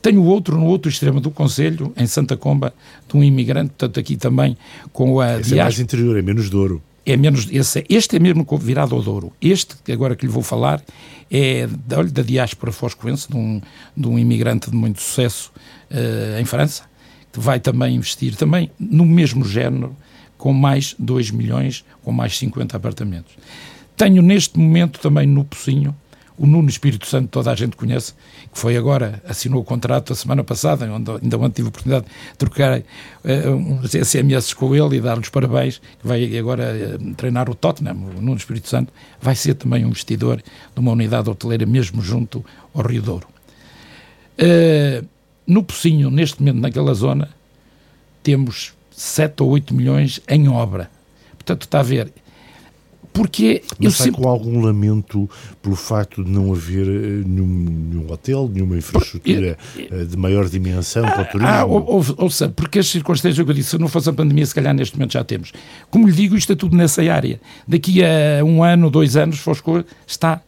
[0.00, 2.74] Tenho outro no outro extremo do Conselho, em Santa Comba,
[3.08, 4.56] de um imigrante, portanto aqui também
[4.92, 6.82] com a Esse é mais interior, é menos Douro.
[7.06, 9.32] É menos, esse, é, este é mesmo virado ao Douro.
[9.40, 10.82] Este, agora que lhe vou falar,
[11.30, 13.60] é da, da diáspora foscoense, de um,
[13.96, 15.52] de um imigrante de muito sucesso
[15.90, 16.84] uh, em França,
[17.32, 19.94] que vai também investir também no mesmo género,
[20.38, 23.34] com mais 2 milhões, com mais 50 apartamentos.
[23.96, 25.94] Tenho neste momento também no Pocinho
[26.36, 28.12] o Nuno Espírito Santo, toda a gente conhece,
[28.52, 32.06] que foi agora, assinou o contrato a semana passada, onde ainda ontem tive a oportunidade
[32.06, 37.48] de trocar uh, uns SMS com ele e dar-lhes parabéns, que vai agora uh, treinar
[37.48, 41.66] o Tottenham, o Nuno Espírito Santo, vai ser também um investidor de uma unidade hoteleira
[41.66, 42.44] mesmo junto
[42.74, 43.28] ao Rio Douro.
[44.36, 45.06] Uh,
[45.46, 47.28] no Pocinho, neste momento, naquela zona,
[48.22, 50.90] temos 7 ou 8 milhões em obra.
[51.32, 52.10] Portanto, está a ver,
[53.14, 54.20] porque Mas eu sempre...
[54.20, 55.30] com algum lamento
[55.62, 61.04] pelo facto de não haver eh, nenhum, nenhum hotel, nenhuma infraestrutura uh, de maior dimensão
[61.04, 61.48] para o turismo?
[61.48, 64.12] Ah, ou, ou, ou seja, porque as circunstâncias que eu disse, se não fosse a
[64.12, 65.52] pandemia, se calhar neste momento já temos.
[65.92, 67.40] Como lhe digo, isto é tudo nessa área.
[67.68, 70.42] Daqui a um ano, dois anos, Fosco está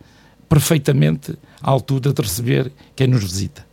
[0.49, 3.65] perfeitamente à altura de receber quem nos visita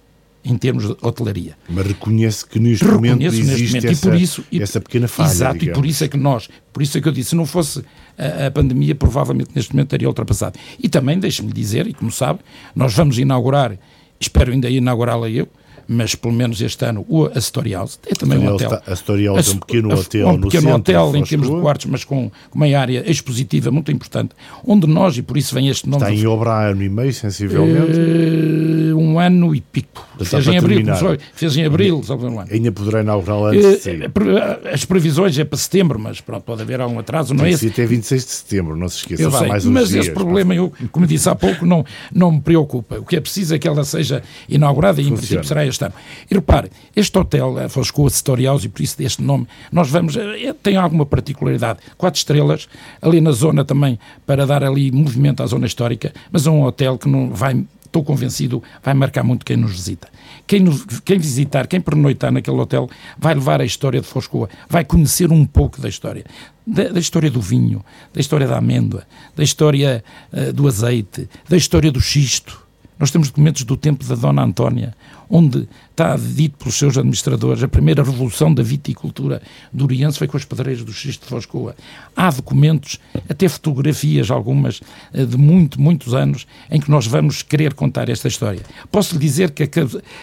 [0.43, 1.57] em termos de hotelaria.
[1.69, 3.85] Mas reconhece que neste Reconheço momento existe neste momento.
[3.85, 5.29] Essa, e por isso, e, essa pequena falha.
[5.29, 5.77] Exato, digamos.
[5.77, 7.83] e por isso é que nós, por isso é que eu disse, se não fosse
[8.17, 10.59] a, a pandemia, provavelmente neste momento teria ultrapassado.
[10.79, 12.39] E também, deixe-me dizer, e como sabe,
[12.75, 13.77] nós vamos inaugurar,
[14.19, 15.47] espero ainda inaugurá-la eu,
[15.87, 18.73] mas pelo menos este ano o Astoria House é também um hotel.
[18.73, 21.61] Está, Astoria House é um pequeno hotel um pequeno no hotel centro, em termos de
[21.61, 24.31] quartos, mas com, uma área expositiva muito importante,
[24.65, 26.03] onde nós, e por isso vem este nome...
[26.03, 27.99] Está em obra há ano e meio, sensivelmente?
[27.99, 30.07] Uh, um ano e pico.
[30.23, 30.85] Fez em, abril,
[31.33, 32.49] fez em abril, sabe um ano.
[32.51, 36.99] Ainda poderá inaugurar antes uh, As previsões é para setembro, mas pronto, pode haver algum
[36.99, 37.67] atraso, não é esse?
[37.67, 39.23] até 26 de setembro, não se esqueça.
[39.23, 42.41] Eu sei, mais mas dias, esse problema, eu, como disse há pouco, não, não me
[42.41, 42.99] preocupa.
[42.99, 45.93] O que é preciso é que ela seja inaugurada e, em princípio, será este ano.
[46.29, 50.53] E repare, este hotel, a Foscoa Storyhouse, e por isso deste nome, nós vamos, eh,
[50.61, 51.79] tem alguma particularidade.
[51.97, 52.67] Quatro estrelas,
[53.01, 56.97] ali na zona também, para dar ali movimento à zona histórica, mas é um hotel
[56.97, 60.09] que não vai estou convencido, vai marcar muito quem nos visita.
[60.47, 64.83] Quem, nos, quem visitar, quem pernoitar naquele hotel, vai levar a história de Foscoa, vai
[64.83, 66.25] conhecer um pouco da história.
[66.65, 69.03] Da, da história do vinho, da história da amêndoa,
[69.35, 72.63] da história uh, do azeite, da história do xisto.
[72.97, 74.95] Nós temos documentos do tempo da Dona Antónia,
[75.29, 80.35] onde está dito pelos seus administradores, a primeira revolução da viticultura do Oriente foi com
[80.35, 81.75] as pedreiras do Xisto de Foscoa.
[82.15, 84.81] Há documentos, até fotografias, algumas
[85.13, 88.61] eh, de muito, muitos anos, em que nós vamos querer contar esta história.
[88.91, 89.69] Posso lhe dizer que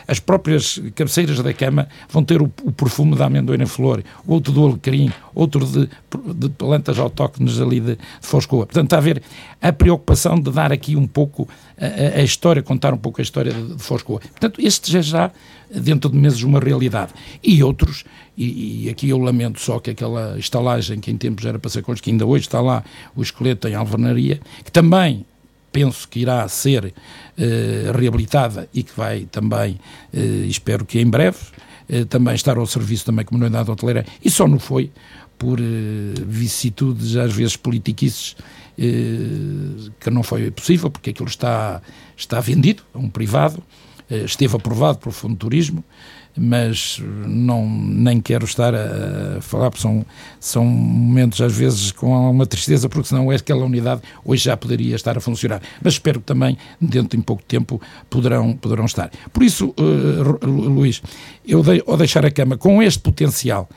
[0.09, 4.53] as próprias cabeceiras da cama vão ter o, o perfume da amendoeira em flor, outro
[4.53, 5.89] do alecrim, outro de,
[6.35, 8.67] de plantas autóctones ali de, de Foscoa.
[8.67, 9.23] Portanto, está a ver
[9.63, 11.49] a preocupação de dar aqui um pouco
[11.81, 14.21] a, a história, contar um pouco a história de, Foscoa.
[14.21, 15.31] Portanto, este já já
[15.71, 17.13] dentro de meses uma realidade.
[17.43, 18.05] E outros,
[18.37, 21.83] e, e, aqui eu lamento só que aquela estalagem que em tempos era para ser
[21.83, 22.85] construída, que ainda hoje está lá,
[23.17, 25.25] o esqueleto em alvenaria, que também
[25.73, 26.93] penso que irá ser
[27.39, 29.79] eh, reabilitada e que vai também,
[30.13, 31.39] eh, espero que em breve,
[31.89, 34.91] eh, também estar ao serviço também como unidade hoteleira, e só não foi
[35.41, 35.59] por
[36.27, 38.37] vicissitudes, às vezes politiquices,
[38.77, 41.81] que não foi possível, porque aquilo está,
[42.15, 43.63] está vendido a um privado,
[44.11, 45.83] eh, esteve aprovado pelo Fundo de Turismo,
[46.37, 50.05] mas não, nem quero estar a, falar, porque são,
[50.39, 55.17] são momentos às vezes com uma tristeza, porque senão aquela unidade hoje já poderia estar
[55.17, 55.63] a funcionar.
[55.83, 59.11] Mas espero que também, dentro de pouco tempo, poderão, poderão estar.
[59.33, 61.01] Por isso, uh, Luís,
[61.47, 63.69] eu de, ao deixar a Cama com este potencial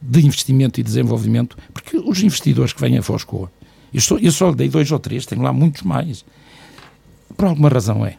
[0.00, 3.50] de investimento e desenvolvimento, porque os investidores que vêm a Foscoa,
[3.92, 6.24] eu, eu só dei dois ou três, tenho lá muitos mais.
[7.36, 8.16] Por alguma razão é.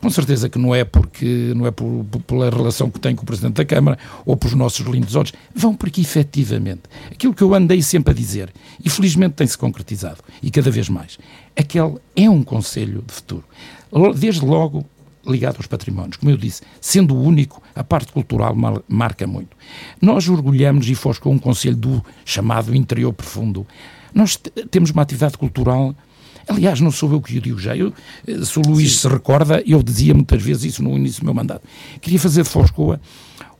[0.00, 3.22] Com certeza que não é porque não é por, por, pela relação que tem com
[3.22, 7.54] o Presidente da Câmara ou pelos nossos lindos olhos, vão porque efetivamente aquilo que eu
[7.54, 8.52] andei sempre a dizer,
[8.84, 11.18] e felizmente tem-se concretizado, e cada vez mais,
[11.56, 13.44] aquele é um conselho de futuro.
[14.14, 14.84] Desde logo
[15.26, 18.54] ligado aos patrimónios, como eu disse, sendo o único, a parte cultural
[18.88, 19.56] marca muito.
[20.00, 23.66] Nós orgulhamos e fomos com um conselho do chamado interior profundo.
[24.14, 24.38] Nós
[24.70, 25.94] temos uma atividade cultural
[26.48, 27.76] Aliás, não sou eu que o digo já.
[27.76, 27.92] Eu,
[28.26, 28.98] eh, se o Luís Sim.
[28.98, 31.66] se recorda, eu dizia muitas vezes isso no início do meu mandato.
[32.00, 33.00] Queria fazer de Foscoa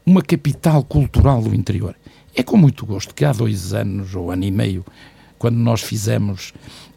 [0.05, 1.97] uma capital cultural do interior.
[2.35, 4.85] É com muito gosto que há dois anos ou ano e meio,
[5.37, 6.53] quando nós fizemos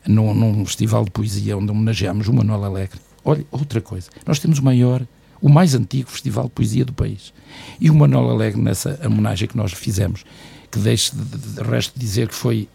[0.06, 4.60] num, num festival de poesia onde homenageámos o Manuel Alegre, olha, outra coisa, nós temos
[4.60, 5.06] o maior,
[5.42, 7.34] o mais antigo festival de poesia do país.
[7.80, 10.24] E o Manuel Alegre, nessa homenagem que nós fizemos,
[10.72, 12.68] que deixe de, de, de resto dizer que foi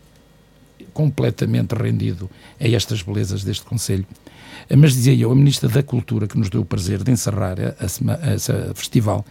[0.92, 2.30] completamente rendido
[2.60, 4.06] a estas belezas deste Conselho.
[4.76, 8.52] Mas dizia eu, a Ministra da Cultura, que nos deu o prazer de encerrar esse
[8.74, 9.24] festival,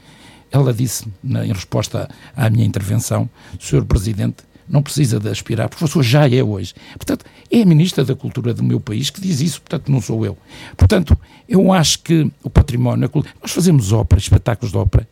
[0.52, 3.28] ela disse, em resposta à minha intervenção,
[3.60, 3.86] Sr.
[3.86, 6.74] Presidente, não precisa de aspirar, porque senhor já é hoje.
[6.96, 10.26] Portanto, é a Ministra da Cultura do meu país que diz isso, portanto, não sou
[10.26, 10.38] eu.
[10.78, 13.10] Portanto, eu acho que o património,
[13.42, 15.08] nós fazemos ópera, espetáculos de ópera,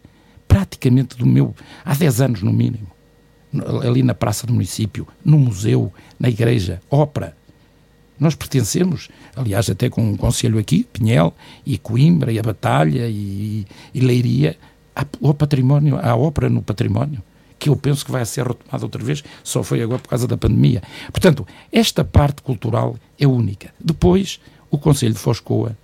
[0.48, 2.88] praticamente do meu, há 10 anos no mínimo
[3.84, 7.36] ali na praça do município, no museu, na igreja, ópera.
[8.20, 11.34] Nós pertencemos, aliás, até com um conselho aqui, Pinhel,
[11.66, 14.56] e Coimbra, e a Batalha, e, e Leiria,
[15.22, 17.22] ao património, à ópera no património
[17.62, 20.36] que eu penso que vai ser retomada outra vez, só foi agora por causa da
[20.36, 20.82] pandemia.
[21.12, 23.72] Portanto, esta parte cultural é única.
[23.80, 24.40] Depois,
[24.72, 25.78] o Conselho de Foscoa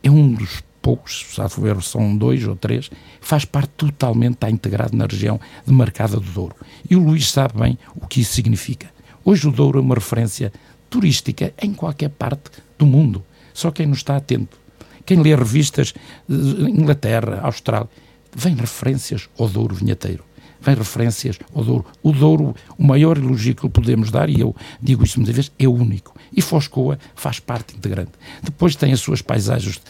[0.00, 2.88] é um dos poucos, salvo erro, são dois ou três,
[3.20, 6.54] faz parte totalmente, está integrado na região de Marcada do Douro.
[6.88, 8.88] E o Luís sabe bem o que isso significa.
[9.24, 10.52] Hoje o Douro é uma referência
[10.88, 13.24] turística em qualquer parte do mundo.
[13.52, 14.56] Só quem não está atento.
[15.04, 15.94] Quem lê revistas
[16.28, 17.90] Inglaterra, Austrália,
[18.32, 20.22] vem referências ao Douro vinheteiro
[20.64, 21.86] vem referências ao Douro.
[22.02, 25.52] O Douro, o maior elogio que lhe podemos dar, e eu digo isso muitas vezes,
[25.58, 26.14] é único.
[26.32, 28.12] E Foscoa faz parte integrante.
[28.42, 29.80] Depois tem as suas paisagens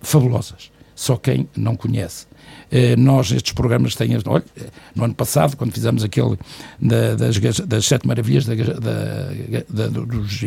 [0.00, 0.70] fabulosas.
[0.94, 2.26] Só quem não conhece.
[2.70, 4.16] Eh, nós, estes programas têm.
[4.26, 4.44] Olha,
[4.94, 6.38] no ano passado, quando fizemos aquele
[6.80, 10.44] da, das, das, Sete Maravilhas da, da, dos,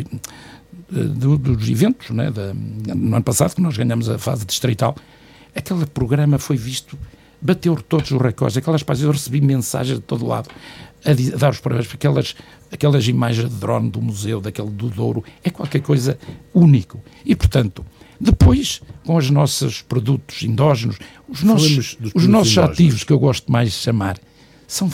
[0.89, 2.31] dos, eventos, né,
[2.95, 4.95] no ano passado, que nós ganhamos a fase distrital,
[5.55, 6.97] aquele programa foi visto
[7.41, 10.49] bateu todos os recordes, aquelas páginas, eu recebi mensagens de todo lado
[11.05, 12.35] a, a dar os parabéns, porque aquelas,
[12.71, 16.17] aquelas imagens de drone do museu, daquele do Douro, é qualquer coisa
[16.53, 17.01] único.
[17.25, 17.85] E, portanto,
[18.19, 20.97] depois, com os nossos produtos endógenos,
[21.29, 24.17] os nossos, os nossos ativos, que eu gosto mais de chamar,
[24.67, 24.91] são,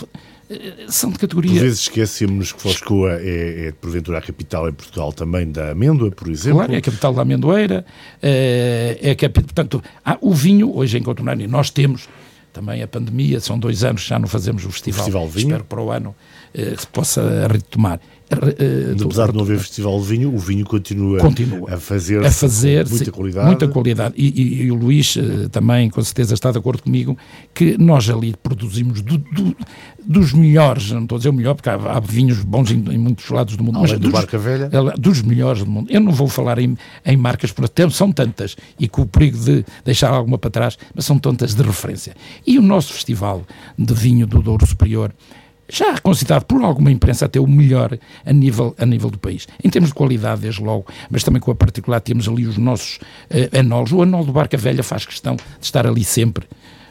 [0.49, 1.53] eh, são de categoria...
[1.53, 6.11] Por vezes esquecemos que Foscoa é, é, porventura, a capital em Portugal também da amêndoa,
[6.11, 6.59] por exemplo.
[6.59, 7.85] Claro, é a capital da amendoeira,
[8.21, 12.09] é, é a capital, portanto, há, o vinho, hoje em Contornânia, nós temos
[12.53, 15.01] também a pandemia, são dois anos que já não fazemos o festival.
[15.01, 15.47] O festival Vinho.
[15.47, 16.15] Espero para o ano
[16.53, 17.99] eh, se possa retomar.
[18.31, 22.31] Uh, apesar de não haver festival de vinho, o vinho continua, continua a fazer, a
[22.31, 23.45] fazer muita qualidade.
[23.45, 24.13] Muita qualidade.
[24.17, 25.15] E, e, e o Luís
[25.51, 27.15] também, com certeza, está de acordo comigo
[27.53, 29.55] que nós ali produzimos do, do,
[30.03, 32.97] dos melhores, não estou a dizer o melhor, porque há, há vinhos bons em, em,
[32.97, 34.69] muitos lados do mundo, Além mas do dos, Barca Velha.
[34.97, 35.87] dos melhores do mundo.
[35.91, 39.65] Eu não vou falar em, em marcas, porque são tantas, e com o perigo de
[39.85, 42.15] deixar alguma para trás, mas são tantas de referência.
[42.47, 43.43] E o nosso festival
[43.77, 45.13] de vinho do Douro Superior
[45.69, 49.47] já considerado por alguma imprensa até o melhor a nível, a nível do país.
[49.63, 52.99] Em termos de qualidade, desde logo, mas também com a particular, temos ali os nossos
[53.31, 53.95] uh.
[53.95, 56.47] O anol do Barca Velha faz questão de estar ali sempre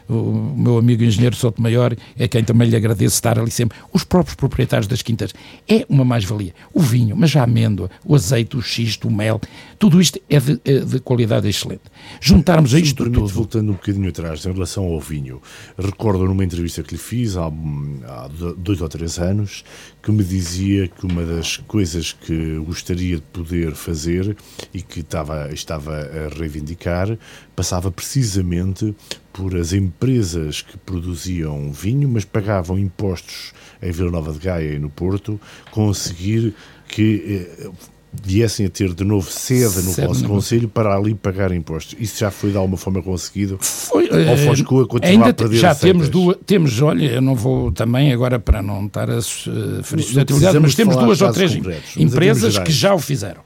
[0.09, 4.03] o meu amigo engenheiro Soto Maior é quem também lhe agradeço estar ali sempre, os
[4.03, 5.33] próprios proprietários das quintas.
[5.67, 6.53] É uma mais-valia.
[6.73, 9.39] O vinho, mas a amêndoa, o azeite, o xisto, o mel,
[9.79, 11.83] tudo isto é de, é de qualidade excelente.
[12.19, 13.27] Juntarmos a isto permite, tudo...
[13.27, 15.41] Voltando um bocadinho atrás, em relação ao vinho,
[15.77, 19.63] recordo numa entrevista que lhe fiz há, há dois ou três anos,
[20.01, 24.35] que me dizia que uma das coisas que gostaria de poder fazer
[24.73, 27.17] e que estava, estava a reivindicar
[27.55, 28.93] passava precisamente
[29.33, 34.79] por as empresas que produziam vinho, mas pagavam impostos em Vila Nova de Gaia e
[34.79, 35.41] no Porto,
[35.71, 36.53] conseguir
[36.87, 37.69] que eh,
[38.21, 40.29] viessem a ter de novo sede no sede vosso no...
[40.29, 41.95] Conselho para ali pagar impostos.
[41.99, 43.57] Isso já foi de alguma forma conseguido?
[43.59, 44.07] Foi.
[44.09, 48.13] Ou eh, Foscoa continua a perder Já temos duas, temos, olha, eu não vou também
[48.13, 51.53] agora para não estar a uh, ferir suscetibilidade, mas temos duas ou três
[51.97, 53.41] empresas que já o fizeram.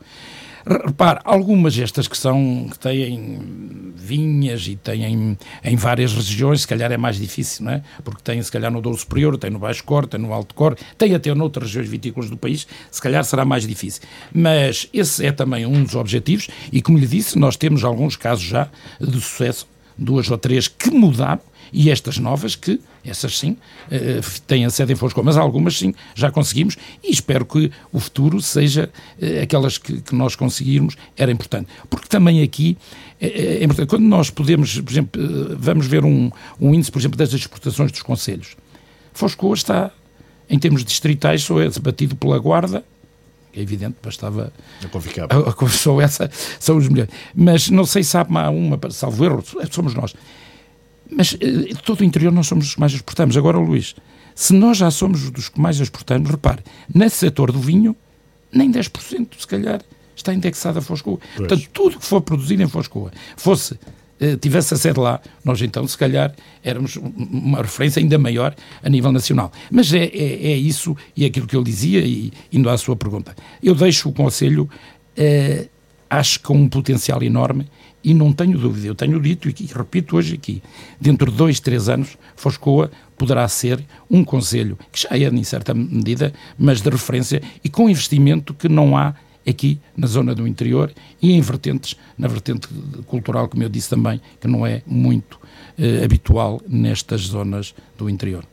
[0.67, 6.91] Repare, algumas destas que são, que têm vinhas e têm em várias regiões, se calhar
[6.91, 7.84] é mais difícil, não é?
[8.03, 10.77] Porque tem, se calhar, no Douro Superior, tem no Baixo Cor, tem no Alto Cor,
[10.97, 14.01] tem até noutras regiões vitícolas do país, se calhar será mais difícil.
[14.34, 18.43] Mas esse é também um dos objetivos e, como lhe disse, nós temos alguns casos
[18.43, 23.58] já de sucesso, duas ou três que mudaram e estas novas que, essas sim,
[23.89, 27.99] eh, têm a sede em Foscou, mas algumas sim, já conseguimos e espero que o
[27.99, 28.89] futuro seja
[29.21, 31.69] eh, aquelas que, que nós conseguirmos, era importante.
[31.89, 32.77] Porque também aqui
[33.19, 36.99] é, é importante, quando nós podemos, por exemplo, eh, vamos ver um, um índice, por
[36.99, 38.56] exemplo, das exportações dos conselhos.
[39.13, 39.91] Foscoa está,
[40.49, 42.84] em termos distritais, só é batido pela Guarda,
[43.58, 44.53] é evidente, bastava.
[45.34, 47.12] A, a, só essa são os melhores.
[47.34, 50.13] Mas não sei se há uma, salvo erro, somos nós.
[51.12, 51.38] Mas uh,
[51.84, 53.38] todo o interior nós somos os que mais exportamos.
[53.38, 53.96] Agora, Luís,
[54.36, 57.96] se nós já somos dos que mais exportamos, repare, nesse setor do vinho,
[58.52, 59.82] nem 10% se calhar
[60.15, 61.17] está indexado a Foscoa.
[61.17, 61.48] Pois.
[61.48, 65.88] Portanto, tudo que for produzido em Foscoa, fosse uh, tivesse a sede lá, nós então,
[65.88, 69.52] se calhar, éramos uma referência ainda maior a nível nacional.
[69.72, 72.96] Mas é, é, é isso e é aquilo que eu dizia, e indo à sua
[72.96, 73.36] pergunta.
[73.62, 74.70] Eu deixo o Conselho,
[75.17, 75.70] uh,
[76.10, 77.67] acho que com um potencial enorme,
[78.08, 80.63] e não tenho dúvida, eu tenho dito e repito hoje aqui,
[81.00, 85.74] dentro de dois, três anos, Foscoa poderá ser um conselho, que já é em certa
[85.74, 89.13] medida, mas de referência e com investimento que não há
[89.46, 90.89] aqui na zona do interior
[91.22, 92.70] e em vertentes, na vertente
[93.08, 95.38] cultural, como eu disse também, que não é muito
[95.78, 98.45] eh, habitual nestas zonas do interior.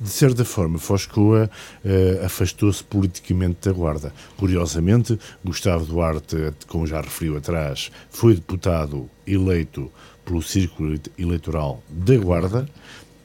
[0.00, 1.50] De certa forma, Foscoa
[1.84, 4.12] uh, afastou-se politicamente da Guarda.
[4.36, 9.90] Curiosamente, Gustavo Duarte, como já referiu atrás, foi deputado eleito
[10.24, 12.68] pelo Círculo Eleitoral da Guarda,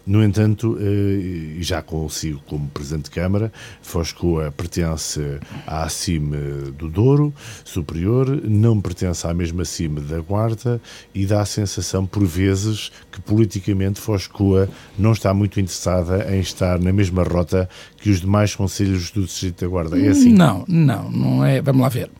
[0.06, 3.52] no entanto, eh, e já consigo como Presidente de Câmara,
[3.82, 6.38] Foscoa pertence à acima
[6.78, 7.34] do Douro
[7.64, 10.82] Superior, não pertence à mesma acima da Guarda
[11.16, 14.68] e dá a sensação, por vezes, que politicamente Foscoa
[15.00, 19.62] não está muito interessada em estar na mesma rota que os demais conselhos do Distrito
[19.62, 19.98] da Guarda.
[19.98, 20.34] É assim?
[20.34, 21.62] Não, não, não é.
[21.62, 22.12] Vamos lá ver.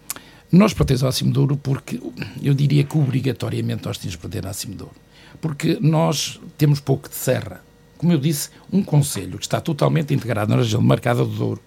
[0.50, 2.00] Nós pertencemos ao Acimo Douro porque
[2.42, 4.96] eu diria que obrigatoriamente nós temos de perder ao Acimo Douro.
[5.42, 7.63] Porque nós temos pouco de serra
[8.04, 11.62] como eu disse, um conselho que está totalmente integrado na região marcada do Douro,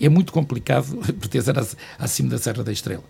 [0.00, 1.52] é muito complicado pertencer
[1.98, 3.02] acima da Serra da Estrela.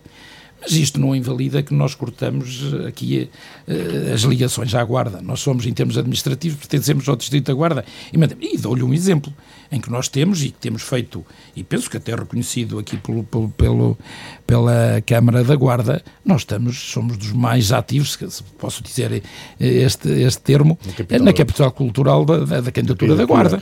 [0.59, 3.29] Mas isto não invalida que nós cortamos aqui
[3.67, 5.21] uh, as ligações à Guarda.
[5.21, 7.85] Nós somos, em termos administrativos, pertencemos ao Distrito da Guarda.
[8.11, 8.17] E,
[8.53, 9.31] e dou-lhe um exemplo
[9.75, 13.23] em que nós temos e que temos feito, e penso que até reconhecido aqui pelo,
[13.25, 13.97] pelo, pelo
[14.45, 19.23] pela Câmara da Guarda, nós estamos, somos dos mais ativos, se posso dizer
[19.59, 23.59] este, este termo, na capital, na capital cultural da, da, da candidatura da Guarda.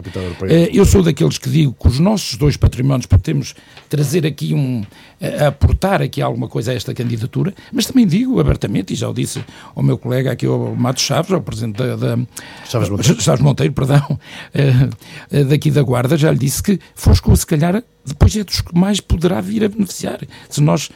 [0.50, 3.56] Eh, eu sou daqueles que digo que os nossos dois patrimónios podemos
[3.90, 4.84] trazer aqui um,
[5.48, 9.44] aportar aqui alguma coisa a esta candidatura, mas também digo abertamente, e já o disse
[9.74, 12.20] ao meu colega aqui, ao Mato Chaves, ao presidente da, da
[12.66, 13.22] Chaves, Monteiro.
[13.22, 14.20] Chaves Monteiro, perdão,
[14.54, 18.78] eh, daqui da Guarda, já lhe disse que Fosco, se calhar, depois é dos que
[18.78, 20.90] mais poderá vir a beneficiar, se nós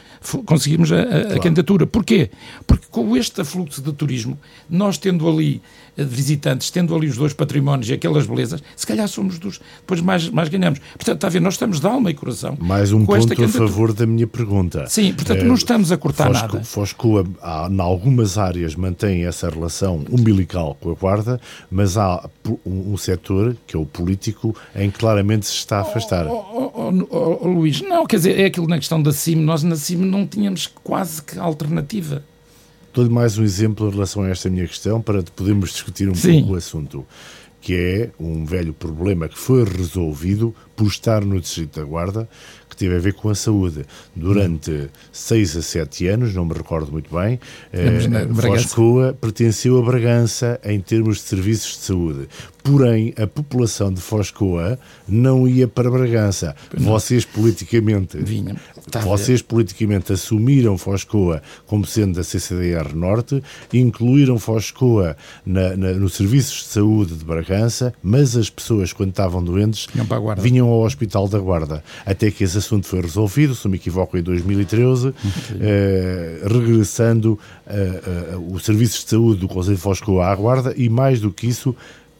[0.44, 1.40] conseguirmos a, a, claro.
[1.40, 1.86] candidatura.
[1.86, 2.30] Porquê?
[2.66, 4.38] Porque com este fluxo de turismo,
[4.68, 5.62] nós tendo ali
[5.96, 10.00] eh, visitantes, tendo ali os dois patrimónios e aquelas belezas, se calhar somos dos depois
[10.00, 10.78] mais, mais ganhamos.
[10.78, 12.56] Portanto, está a ver, nós estamos de alma e coração.
[12.60, 14.86] Mais um ponto a favor da minha pergunta.
[14.86, 16.64] Sim, portanto, é, não estamos a cortar Fosco, nada.
[16.64, 17.26] Foscoa,
[17.70, 21.40] em algumas áreas, mantém essa relação umbilical com a Guarda,
[21.70, 22.28] mas há
[22.66, 26.26] um, um setor, que é o político, em que claramente se está a afastar.
[26.26, 29.36] Oh, oh, oh, oh, oh, Luís, não, quer dizer, é aquilo na questão da CIM,
[29.36, 32.22] nós na CIM não tínhamos quase que alternativa.
[32.92, 36.40] Dou-lhe mais um exemplo em relação a esta minha questão para podermos discutir um Sim.
[36.40, 37.06] pouco o assunto,
[37.60, 42.28] que é um velho problema que foi resolvido por estar no Distrito da Guarda,
[42.78, 43.84] teve a ver com a saúde.
[44.14, 47.38] Durante seis a sete anos, não me recordo muito bem,
[47.72, 47.98] eh,
[48.34, 52.28] Foscoa pertenceu a Bragança em termos de serviços de saúde.
[52.62, 56.54] Porém, a população de Foscoa não ia para Bragança.
[56.76, 58.56] Vocês politicamente, Vinha.
[58.90, 66.08] Tá vocês politicamente assumiram Foscoa como sendo da CCDR Norte, incluíram Foscoa na, na, no
[66.08, 69.86] serviços de saúde de Bragança, mas as pessoas quando estavam doentes
[70.38, 71.82] vinham ao Hospital da Guarda.
[72.04, 75.14] Até que esse assunto foi resolvido, se não me equivoco, em 2013,
[75.60, 80.88] eh, regressando eh, eh, os serviços de saúde do Conselho de Foscoa à Guarda e
[80.88, 81.74] mais do que isso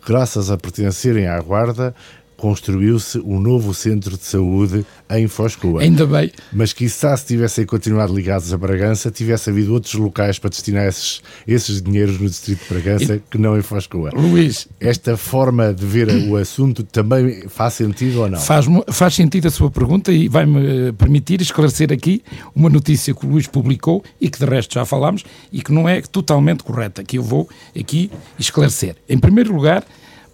[0.07, 1.95] graças a pertencerem à Guarda,
[2.39, 5.83] construiu-se um novo centro de saúde em Foscoa.
[5.83, 6.31] Ainda bem.
[6.53, 11.21] Mas quizá se tivessem continuado ligados a Bragança, tivesse havido outros locais para destinar esses,
[11.47, 13.23] esses dinheiros no distrito de Bragança e...
[13.29, 14.11] que não em Foscoa.
[14.15, 14.69] Luís.
[14.81, 18.39] Esta forma de ver o assunto também faz sentido ou não?
[18.39, 22.23] Faz, faz sentido a sua pergunta e vai-me permitir esclarecer aqui
[22.55, 25.89] uma notícia que o Luís publicou e que de resto já falámos e que não
[25.89, 28.95] é totalmente correta, que eu vou aqui esclarecer.
[29.09, 29.85] Em primeiro lugar,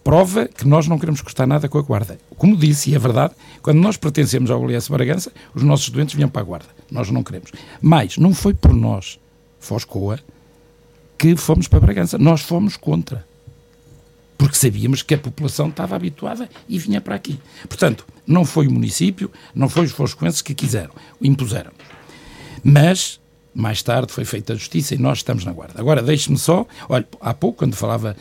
[0.05, 2.19] prova que nós não queremos custar nada com a Guarda.
[2.37, 6.29] Como disse, e é verdade, quando nós pertencemos ao OLS Bragança, os nossos doentes vinham
[6.29, 6.69] para a Guarda.
[6.91, 7.51] Nós não queremos.
[7.81, 9.19] Mas não foi por nós,
[9.59, 10.21] Foscoa,
[11.17, 12.19] que fomos para Bragança.
[12.19, 13.27] Nós fomos contra.
[14.37, 17.41] Porque sabíamos que a população estava habituada e vinha para aqui.
[17.67, 20.93] Portanto, não foi o município, não foi os foscoenses que quiseram,
[21.23, 21.73] impuseram.
[22.63, 23.21] Mas
[23.55, 25.81] mais tarde foi feita a justiça e nós estamos na guarda.
[25.81, 28.17] Agora, deixe-me só, olha, há pouco, quando falava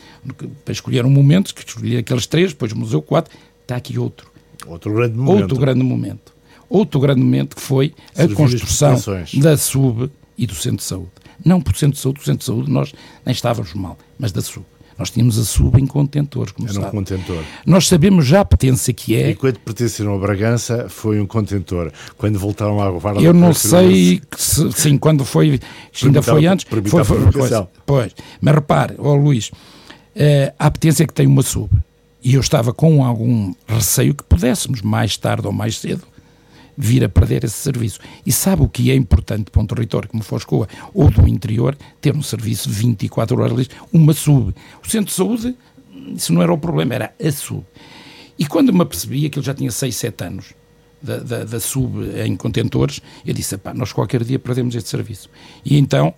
[0.64, 4.30] para escolher um momento, que escolhi aqueles três, depois o Museu 4, está aqui outro.
[4.66, 5.42] Outro grande momento.
[5.42, 6.34] Outro grande momento.
[6.68, 8.96] Outro grande momento que foi a construção
[9.34, 11.10] da SUB e do Centro de Saúde.
[11.44, 12.92] Não por Centro de Saúde, do Centro de Saúde nós
[13.24, 14.64] nem estávamos mal, mas da SUB.
[14.98, 17.42] Nós tínhamos a sub em contentores, como Era um contentor.
[17.66, 19.30] Nós sabemos já a potência que é.
[19.30, 21.92] E quando pertenceram a Bragança, foi um contentor.
[22.16, 23.20] Quando voltaram a Guarda...
[23.20, 25.60] Eu não sei, se, sim, quando foi,
[26.02, 26.66] ainda foi antes...
[26.68, 31.42] Foi, foi, foi, pois, mas repare, ó oh, Luís, uh, a potência que tem uma
[31.42, 31.70] sub,
[32.22, 36.02] e eu estava com algum receio que pudéssemos, mais tarde ou mais cedo,
[36.76, 38.00] vir a perder esse serviço.
[38.24, 41.76] E sabe o que é importante para um território como Foscoa ou do interior?
[42.00, 44.54] Ter um serviço de 24 horas, uma sub.
[44.84, 45.54] O centro de saúde,
[46.14, 47.64] isso não era o problema, era a sub.
[48.38, 50.54] E quando me apercebi, aquilo já tinha 6, 7 anos,
[51.00, 55.28] da, da, da, sub em contentores, eu disse, pá, nós qualquer dia perdemos este serviço.
[55.64, 56.14] E então,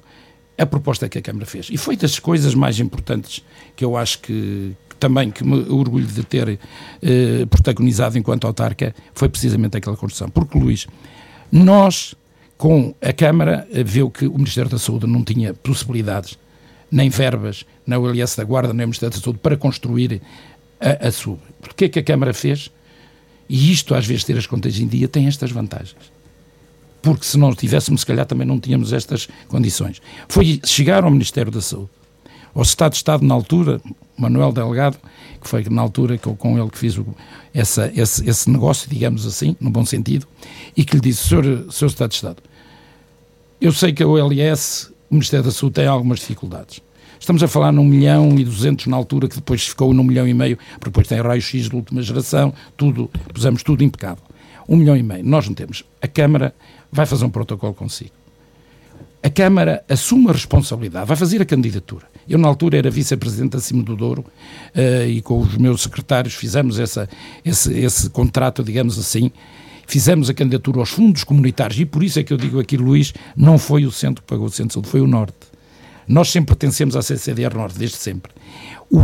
[0.57, 1.69] a proposta que a Câmara fez.
[1.71, 3.45] E foi das coisas mais importantes
[3.75, 6.59] que eu acho que, também que me orgulho de ter
[7.03, 10.29] eh, protagonizado enquanto autarca foi precisamente aquela construção.
[10.29, 10.87] Porque, Luís,
[11.51, 12.15] nós,
[12.57, 16.39] com a Câmara, eh, viu que o Ministério da Saúde não tinha possibilidades,
[16.91, 20.21] nem verbas, na OLS da Guarda, nem o Ministério da Saúde, para construir
[20.81, 21.39] a, a SUB.
[21.61, 22.71] Porque é que a Câmara fez?
[23.49, 25.97] E isto, às vezes, ter as contas em dia tem estas vantagens.
[27.03, 30.03] Porque se não tivéssemos, se calhar também não tínhamos estas condições.
[30.29, 31.91] Foi chegar ao Ministério da Saúde,
[32.55, 33.81] ao Estado de Estado na altura,
[34.17, 34.99] Manuel Delgado,
[35.41, 37.07] que foi na altura que eu, com ele que fiz o,
[37.53, 40.27] essa, esse, esse, negócio, digamos assim, no bom sentido,
[40.77, 42.43] e que lhe disse, Senhor, Senhor Estado de Estado,
[43.61, 46.81] eu sei que a OLS, o Ministério da Saúde, tem algumas dificuldades.
[47.19, 50.35] Estamos a falar num milhão e duzentos na altura, que depois ficou num milhão e
[50.35, 54.23] meio, porque depois tem raio-x de última geração, tudo, pusemos tudo impecável.
[54.69, 55.25] Um milhão e meio.
[55.25, 55.85] Nós não temos.
[56.03, 56.55] A Câmara
[56.93, 58.11] vai fazer um protocolo consigo.
[59.27, 62.07] A Câmara assume a responsabilidade, vai fazer a candidatura.
[62.29, 66.79] Eu, na altura, era vice-presidente acima do Douro uh, e com os meus secretários fizemos
[66.79, 67.09] essa,
[67.45, 69.33] esse, esse contrato, digamos assim,
[69.85, 73.13] fizemos a candidatura aos fundos comunitários e por isso é que eu digo aqui, Luís,
[73.37, 75.35] não foi o centro que pagou o centro de saúde, foi o Norte.
[76.07, 78.31] Nós sempre pertencemos à CCDR Norte, desde sempre.
[78.89, 79.03] O,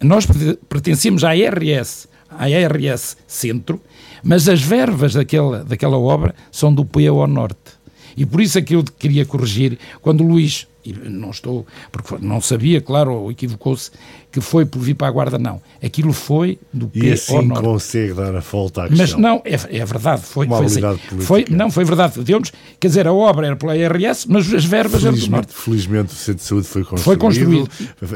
[0.00, 0.24] nós
[0.68, 3.80] pertencemos à RS, à RS Centro,
[4.22, 7.81] mas as verbas daquela, daquela obra são do PO Norte.
[8.16, 10.66] E por isso é que eu queria corrigir, quando o Luís
[11.04, 13.90] não estou, porque não sabia, claro, ou equivocou-se,
[14.32, 15.60] que foi por vir para a Guarda, não.
[15.84, 19.06] Aquilo foi do P E assim consegue dar a volta à questão.
[19.06, 20.80] Mas não, é, é verdade, foi, Uma foi assim.
[21.20, 22.22] Foi, não, foi verdade.
[22.22, 25.52] Deu-nos, quer dizer, a obra era pela IRS, mas as verbas eram do Norte.
[25.52, 27.04] Felizmente o Centro de Saúde foi construído.
[27.04, 27.70] Foi construído.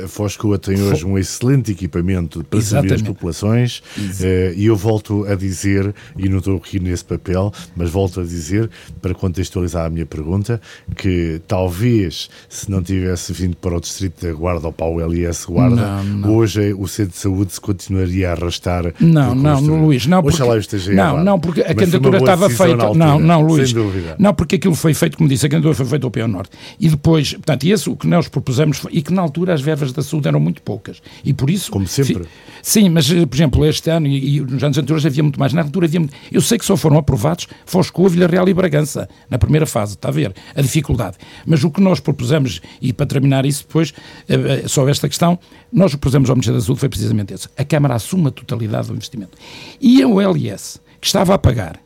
[0.05, 1.11] A Foscoa tem hoje foi.
[1.11, 6.39] um excelente equipamento para servir as populações uh, e eu volto a dizer, e não
[6.39, 8.71] estou aqui nesse papel, mas volto a dizer,
[9.03, 10.61] para contextualizar a minha pergunta,
[10.97, 15.47] que talvez se não tivesse vindo para o Distrito da Guarda ou para o LS
[15.47, 16.34] Guarda, não, não.
[16.34, 18.92] hoje o Centro de Saúde se continuaria a arrastar.
[19.00, 20.22] Não, não, Luís, não.
[20.22, 22.94] Porque, esteja não, não, porque a candidatura estava feita.
[22.94, 23.72] Não, não, Luís.
[24.18, 26.57] Não, porque aquilo foi feito, como disse, a candidatura foi feita ao Pio Norte.
[26.78, 29.92] E depois, portanto, esse o que nós propusemos foi, e que na altura as verbas
[29.92, 31.00] da saúde eram muito poucas.
[31.24, 31.70] E por isso.
[31.70, 32.26] Como sempre.
[32.62, 35.52] Sim, mas, por exemplo, este ano e, e nos anos anteriores havia muito mais.
[35.52, 39.09] Na altura havia muito, Eu sei que só foram aprovados Foscou, Vila Real e Bragança,
[39.30, 40.34] na primeira fase, está a ver?
[40.54, 41.16] A dificuldade.
[41.46, 43.92] Mas o que nós propusemos e para terminar isso depois,
[44.28, 45.38] eh, eh, só esta questão,
[45.72, 47.49] nós o que pusemos ao Ministério da Saúde foi precisamente esse.
[47.57, 49.36] A Câmara assume a totalidade do investimento.
[49.80, 51.80] E a OLS, que estava a pagar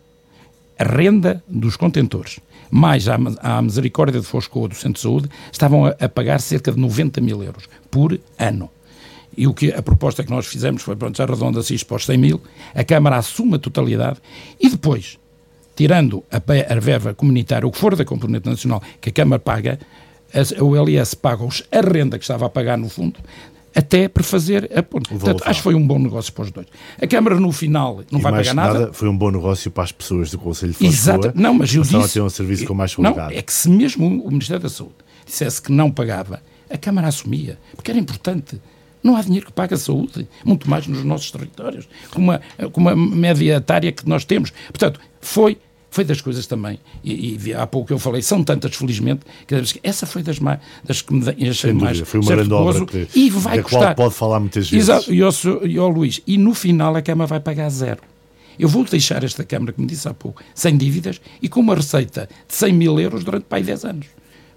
[0.77, 2.41] a renda dos contentores,
[2.71, 6.73] mais a, a Misericórdia de Foscoa do Centro de Saúde, estavam a, a pagar cerca
[6.73, 8.69] de 90 mil euros por ano.
[9.37, 12.05] E o que a proposta que nós fizemos foi, pronto, já arredonda-se isto para os
[12.05, 12.41] 100 mil,
[12.75, 14.19] a Câmara assume a totalidade
[14.59, 15.19] e depois,
[15.77, 19.79] tirando a, a verba comunitária, o que for da componente nacional que a Câmara paga,
[20.35, 23.21] a, o LS paga-os a renda que estava a pagar no fundo,
[23.75, 25.09] até para fazer a ponte.
[25.09, 26.67] Portanto, acho que foi um bom negócio para os dois.
[27.01, 28.81] A Câmara, no final, não e vai pagar nada.
[28.81, 28.93] nada.
[28.93, 31.33] Foi um bom negócio para as pessoas do Conselho de Exato.
[31.35, 31.97] Não, mas eu disse...
[31.97, 33.33] a ter um serviço com mais qualidade.
[33.33, 34.95] Não, é que se mesmo o Ministério da Saúde
[35.25, 38.61] dissesse que não pagava, a Câmara assumia, porque era importante.
[39.03, 42.41] Não há dinheiro que pague a saúde, muito mais nos nossos territórios, com uma,
[42.71, 44.53] com uma média etária que nós temos.
[44.69, 45.57] Portanto, foi
[45.91, 50.07] foi das coisas também, e, e há pouco eu falei, são tantas, felizmente, que essa
[50.07, 51.99] foi das, mais, das que me achei mais.
[52.01, 53.81] Foi uma grande obra que, e vai da custar.
[53.83, 54.89] qual pode falar muitas vezes.
[54.89, 55.13] Exato,
[55.67, 58.01] e ao, Luís, e no final a Câmara vai pagar zero.
[58.59, 62.29] Eu vou deixar esta Câmara, como disse há pouco, sem dívidas e com uma receita
[62.47, 64.07] de 100 mil euros durante pai 10 anos.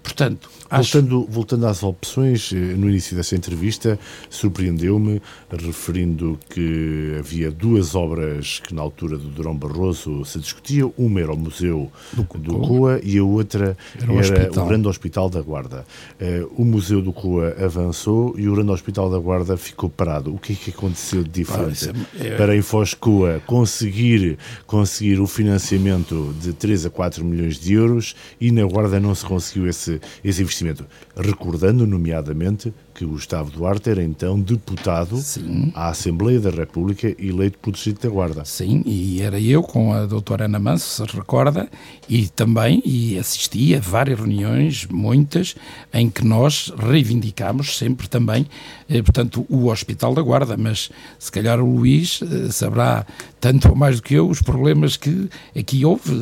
[0.04, 0.92] Portanto, acho...
[0.92, 3.98] voltando, voltando às opções, eh, no início dessa entrevista,
[4.28, 10.92] surpreendeu-me, referindo que havia duas obras que na altura do Durão Barroso se discutiam.
[10.98, 14.86] Uma era o Museu do, do Coa e a outra era, o, era o Grande
[14.86, 15.86] Hospital da Guarda.
[16.20, 20.34] Uh, o Museu do Coa avançou e o Grande Hospital da Guarda ficou parado.
[20.34, 22.36] O que é que aconteceu de diferente ah, é...
[22.36, 28.52] para a Infoscoa conseguir, conseguir o financiamento de 3 a 4 milhões de euros e
[28.52, 30.86] na Guarda não se conseguiu esse esse, investimento.
[31.16, 35.72] Recordando, nomeadamente, que Gustavo Duarte era então deputado Sim.
[35.74, 38.44] à Assembleia da República eleito por Distrito da Guarda.
[38.44, 41.68] Sim, e era eu com a doutora Ana Manso, se recorda,
[42.08, 45.56] e também e assisti a várias reuniões, muitas,
[45.92, 48.46] em que nós reivindicámos sempre também,
[48.88, 53.04] eh, portanto, o Hospital da Guarda, mas se calhar o Luís eh, saberá
[53.40, 55.28] tanto ou mais do que eu os problemas que
[55.58, 56.12] aqui houve.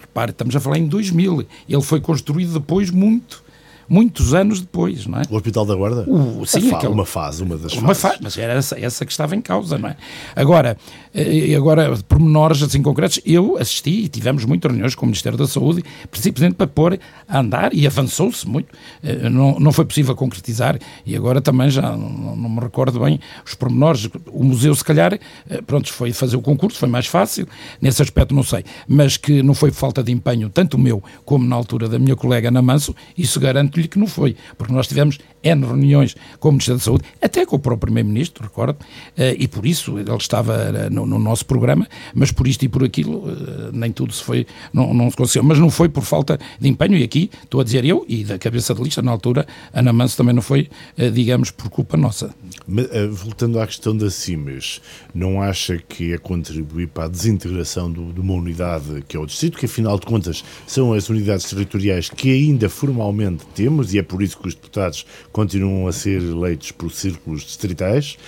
[0.00, 3.43] Repare, estamos a falar em 2000, ele foi construído depois muito
[3.88, 5.22] muitos anos depois, não é?
[5.30, 6.04] O Hospital da Guarda?
[6.08, 8.02] O, sim, fa aquele, uma fase, uma das uma fases.
[8.02, 9.96] Fa mas era essa, essa, que estava em causa, não é?
[10.34, 10.76] Agora,
[11.14, 15.46] eh, agora pormenores assim concretos, eu assisti e tivemos muitas reuniões com o Ministério da
[15.46, 18.68] Saúde, precisamente para pôr a andar e avançou-se muito.
[19.02, 23.20] Eh, não, não foi possível concretizar e agora também já não, não me recordo bem
[23.44, 24.08] os pormenores.
[24.28, 25.18] O museu, se calhar,
[25.48, 27.46] eh, pronto, foi fazer o concurso, foi mais fácil,
[27.80, 31.46] nesse aspecto não sei, mas que não foi falta de empenho, tanto o meu como
[31.46, 33.38] na altura da minha colega Ana Manso, isso
[33.74, 37.44] garanto-lhe que não foi, porque nós tivemos N reuniões com o Ministério da Saúde, até
[37.44, 38.78] com o próprio Primeiro-Ministro, recordo,
[39.16, 42.68] eh, e por isso ele estava eh, no, no, nosso programa, mas por isto e
[42.68, 43.24] por aquilo,
[43.72, 46.96] nem tudo se foi, não, não se conseguiu, mas não foi por falta de empenho,
[46.96, 50.16] e aqui estou a dizer eu, e da cabeça de lista, na altura, Ana Manso
[50.16, 50.68] também não foi,
[51.12, 52.34] digamos, por culpa nossa.
[52.66, 54.80] Mas, voltando à questão da CIMES,
[55.14, 59.26] não acha que é contribuir para a desintegração do, de uma unidade que é o
[59.26, 64.02] Distrito, que afinal de contas são as unidades territoriais que ainda formalmente temos, e é
[64.02, 68.18] por isso que os deputados continuam a ser eleitos por círculos distritais.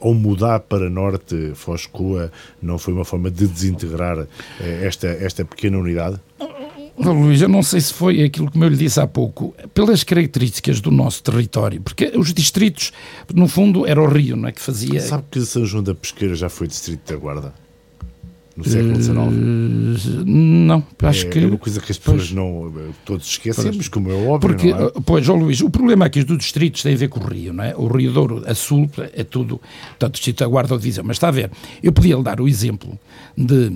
[0.00, 2.32] Ou mudar para norte Foscoa
[2.62, 4.26] não foi uma forma de desintegrar
[4.58, 6.18] eh, esta, esta pequena unidade?
[6.98, 10.80] Luís, eu não sei se foi aquilo que eu lhe disse há pouco, pelas características
[10.80, 12.92] do nosso território, porque os distritos,
[13.34, 14.52] no fundo, era o Rio, não é?
[14.52, 15.00] Que fazia.
[15.00, 17.54] Sabe que São João da Pesqueira já foi distrito da Guarda?
[18.60, 19.16] No século XIX?
[19.18, 21.38] Uh, não, acho é, que.
[21.38, 22.72] É uma coisa que as pessoas pois, não.
[23.04, 24.40] Todos esquecemos, como é óbvio.
[24.40, 25.00] Porque, é?
[25.04, 27.64] Pois, João Luís, o problema aqui dos distritos tem a ver com o Rio, não
[27.64, 27.74] é?
[27.76, 29.60] O Rio Douro, a Sul, é tudo.
[29.90, 31.04] Portanto, o Distrito da Guarda ou de Viseu.
[31.04, 31.50] Mas está a ver,
[31.82, 32.98] eu podia lhe dar o exemplo
[33.36, 33.70] de,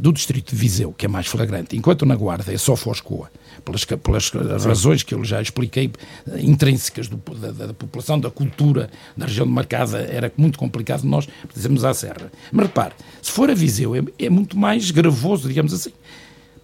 [0.00, 3.30] do Distrito de Viseu, que é mais flagrante, enquanto na Guarda é só Foscoa
[3.60, 5.90] pelas, pelas razões que eu já expliquei,
[6.38, 11.28] intrínsecas do, da, da, população, da cultura da região de Marcada, era muito complicado nós
[11.54, 12.30] dizemos à Serra.
[12.52, 15.92] Mas repare, se for a Viseu, é, é muito mais gravoso, digamos assim.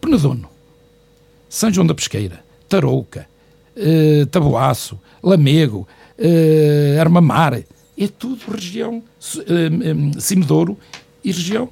[0.01, 0.49] Penedono,
[1.49, 3.27] São João da Pesqueira, Tarouca,
[3.77, 5.87] eh, Taboaço, Lamego,
[6.19, 9.03] eh, Armamar, é tudo região
[9.39, 10.79] eh, Cimedouro
[11.23, 11.69] e região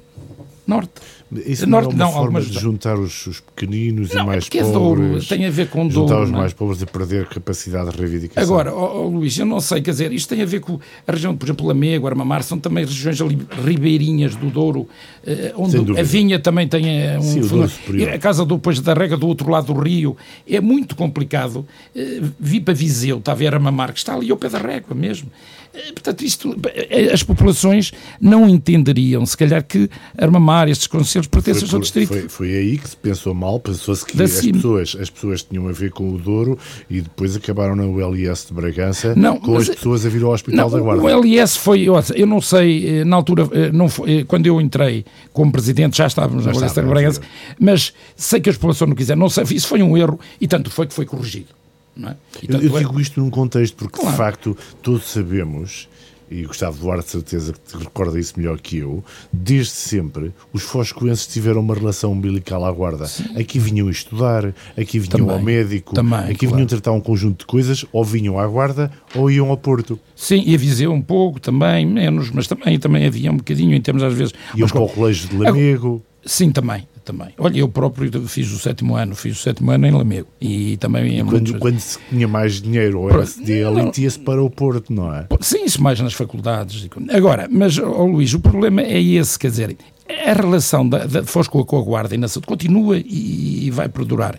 [0.67, 0.93] Norte.
[1.31, 4.69] Isso não é uma não, forma de juntar os, os pequeninos não, e mais pobres.
[4.69, 7.97] É Douro, tem a ver com Juntar Douro, os mais pobres e perder capacidade de
[7.97, 8.43] reivindicação.
[8.43, 11.11] Agora, oh, oh, Luís, eu não sei, quer dizer, isto tem a ver com a
[11.11, 14.87] região, por exemplo, Lamego, Armamar, são também regiões ali, ribeirinhas do Douro,
[15.25, 17.23] eh, onde a vinha também tem eh, um...
[17.23, 17.71] Sim, fundo,
[18.13, 20.15] a casa do, depois da rega do outro lado do rio,
[20.47, 21.65] é muito complicado.
[21.95, 24.95] Eh, vi para Viseu, está a ver Armamar, que está ali ao pé da régua
[24.95, 25.29] mesmo.
[25.75, 31.67] Eh, portanto, isto, eh, as populações não entenderiam, se calhar, que Armamar, estes conselhos pertencem
[31.71, 32.07] ao distrito.
[32.07, 35.71] Foi, foi, aí que se pensou mal, pensou-se que as pessoas, as pessoas tinham a
[35.71, 36.57] ver com o Douro
[36.89, 40.69] e depois acabaram no LIS de Bragança não, com as pessoas a vir ao Hospital
[40.69, 41.03] não, da Guarda.
[41.03, 45.97] O LIS foi, eu não sei, na altura, não foi, quando eu entrei como presidente,
[45.97, 47.21] já estávamos já no LIS de Bragança,
[47.59, 50.69] mas sei que a população não quiser, não sei, isso foi um erro e tanto
[50.69, 51.64] foi que foi corrigido.
[52.03, 52.15] É?
[52.47, 54.11] eu, eu digo isto num contexto porque, claro.
[54.11, 55.87] de facto, todos sabemos,
[56.29, 60.63] e Gustavo Duarte, de certeza que te recorda isso melhor que eu, desde sempre os
[60.63, 63.05] foscoenses tiveram uma relação umbilical à guarda.
[63.05, 63.37] Sim.
[63.37, 66.55] Aqui vinham estudar, aqui vinham também, ao médico, também, aqui claro.
[66.55, 69.99] vinham tratar um conjunto de coisas, ou vinham à guarda ou iam ao Porto.
[70.15, 73.81] Sim, e a Viseu um pouco, também, menos, mas também, também havia um bocadinho em
[73.81, 74.33] termos às vezes...
[74.55, 76.03] Iam para o colégio de Lamego.
[76.25, 77.29] Sim, também também.
[77.37, 81.19] Olha, eu próprio fiz o sétimo ano, fiz o sétimo ano em Lamego e também
[81.19, 81.59] e quando, muitos...
[81.59, 85.27] quando se tinha mais dinheiro ou era dele, ia-se para o Porto, não é?
[85.39, 86.87] Sim, isso mais nas faculdades.
[87.11, 89.77] Agora, mas, oh, Luís, o problema é esse, quer dizer,
[90.07, 93.89] a relação da, da Foscoa com a Guarda e na saúde continua e, e, vai
[93.89, 94.37] perdurar.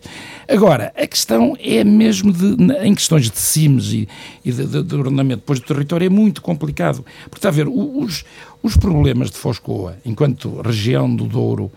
[0.49, 4.09] Agora, a questão é mesmo de, em questões de CIMES e,
[4.45, 7.05] e de, de, de, ordenamento depois do território é muito complicado.
[7.25, 8.25] Porque está a ver, os,
[8.62, 11.71] os problemas de Foscoa, enquanto região do Douro,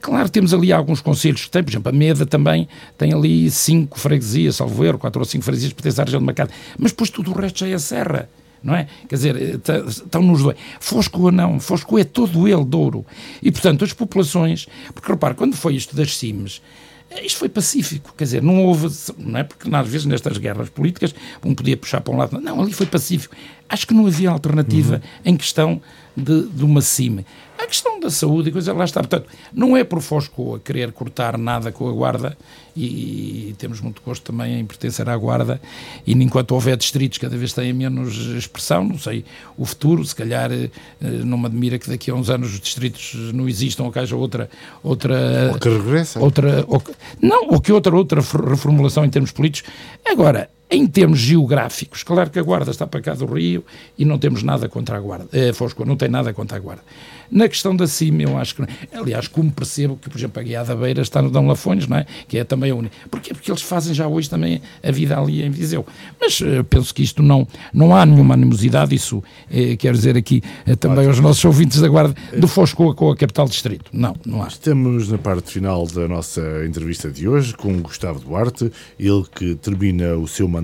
[0.00, 3.98] Claro, temos ali alguns conselhos que têm, por exemplo, a Meda também tem ali cinco
[3.98, 7.30] freguesias, salvo erro, quatro ou cinco freguesias pertencem à região de mercado, mas depois tudo
[7.30, 8.28] o resto já é serra,
[8.62, 8.86] não é?
[9.08, 10.56] Quer dizer, eh, estão nos dois.
[10.78, 13.04] Foscoa não, Foscoa é todo ele Douro.
[13.42, 16.62] E, portanto, as populações, porque repare, quando foi isto das CIMES,
[17.10, 18.88] eh, isto foi pacífico, quer dizer, não houve,
[19.18, 19.44] não é?
[19.44, 22.86] Porque às vezes nestas guerras políticas um podia puxar para um lado, não, ali foi
[22.86, 23.34] pacífico.
[23.68, 25.32] Acho que não havia alternativa uhum.
[25.32, 25.80] em questão
[26.16, 27.24] de, de uma CIME.
[27.60, 29.00] A questão da saúde e coisa lá está.
[29.00, 32.36] Portanto, não é por Fosco a querer cortar nada com a Guarda
[32.74, 35.60] e, e, temos muito gosto também em pertencer à Guarda
[36.06, 39.24] e enquanto houver distritos cada vez têm menos expressão, não sei,
[39.58, 43.14] o futuro, se calhar eh, não me admira que daqui a uns anos os distritos
[43.34, 44.48] não existam ou que haja outra...
[44.82, 46.20] outra ou que regressa.
[46.20, 49.70] Outra, ou que, não, ou que outra, outra reformulação em termos políticos.
[50.06, 53.64] Agora, Em termos geográficos, claro que a Guarda está para cá do Rio
[53.98, 55.26] e não temos nada contra a Guarda.
[55.32, 56.82] É, Fosco, não tem nada contra a Guarda.
[57.28, 58.64] Na questão da CIM, eu acho que.
[58.92, 61.96] Aliás, como percebo que, por exemplo, a Guiada da Beira está no Dão Lafões, não
[61.96, 62.06] é?
[62.28, 62.94] Que é também a única.
[63.10, 63.32] Porquê?
[63.32, 65.84] Porque eles fazem já hoje também a vida ali em Viseu.
[66.20, 70.42] Mas uh, penso que isto não, não há nenhuma animosidade, isso eh, quero dizer aqui
[70.66, 73.90] eh, também aos nossos ouvintes da Guarda, do Foscoa com a capital distrito.
[73.92, 74.48] Não, não há.
[74.48, 80.16] Estamos na parte final da nossa entrevista de hoje com Gustavo Duarte, ele que termina
[80.16, 80.59] o seu mandato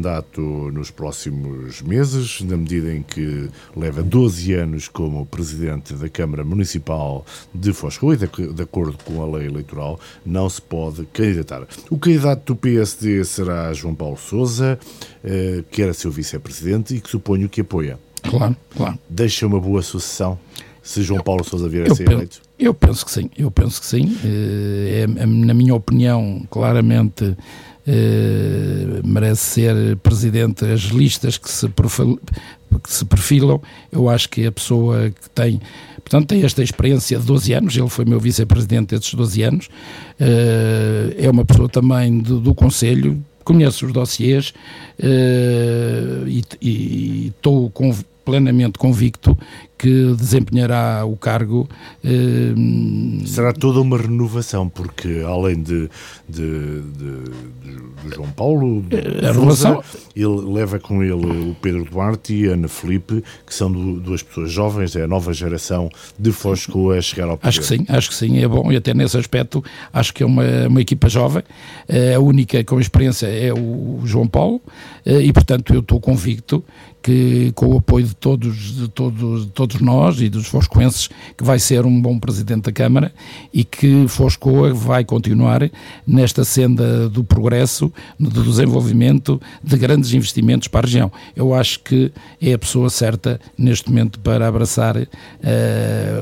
[0.72, 7.24] nos próximos meses, na medida em que leva 12 anos como presidente da Câmara Municipal
[7.54, 11.66] de Foscoa e, de, de, acordo com a lei eleitoral, não se pode candidatar.
[11.90, 14.78] O candidato do PSD será João Paulo Souza,
[15.24, 17.98] eh, que era seu vice-presidente e que suponho que apoia.
[18.22, 18.98] Claro, claro.
[19.08, 20.38] Deixa uma boa sucessão
[20.86, 22.40] se João Paulo Sousa vier a ser eleito?
[22.58, 24.16] Eu penso que sim, eu penso que sim.
[24.24, 27.36] Eh, é, é, na minha opinião, claramente
[27.86, 30.64] eh, merece ser presidente.
[30.64, 33.60] As listas que se, que se perfilam.
[33.92, 35.60] Eu acho que é a pessoa que tem
[36.06, 39.68] Portanto, tem esta experiência de 12 anos, ele foi meu vice-presidente desses 12 anos,
[40.20, 44.54] eh, é uma pessoa também do, do Conselho, conhece os dossiês
[45.00, 46.22] eh,
[46.62, 47.68] e estou
[48.26, 49.38] plenamente convicto
[49.78, 51.68] que desempenhará o cargo.
[52.02, 52.54] Eh,
[53.24, 55.88] Será toda uma renovação, porque além de,
[56.28, 57.22] de, de,
[58.02, 59.82] de João Paulo, de a relação...
[60.14, 64.50] ele leva com ele o Pedro Duarte e a Ana Felipe, que são duas pessoas
[64.50, 67.48] jovens, é a nova geração de Fosco a chegar ao poder.
[67.48, 69.62] Acho que sim, acho que sim, é bom, e até nesse aspecto
[69.92, 71.42] acho que é uma, uma equipa jovem,
[71.86, 74.60] eh, a única com experiência é o João Paulo,
[75.04, 76.64] eh, e portanto eu estou convicto
[77.06, 81.44] que com o apoio de todos, de todos, de todos nós e dos foscoenses, que
[81.44, 83.12] vai ser um bom presidente da Câmara
[83.54, 85.70] e que Foscoa vai continuar
[86.04, 91.12] nesta senda do progresso, do desenvolvimento de grandes investimentos para a região.
[91.36, 92.10] Eu acho que
[92.42, 95.06] é a pessoa certa neste momento para abraçar uh,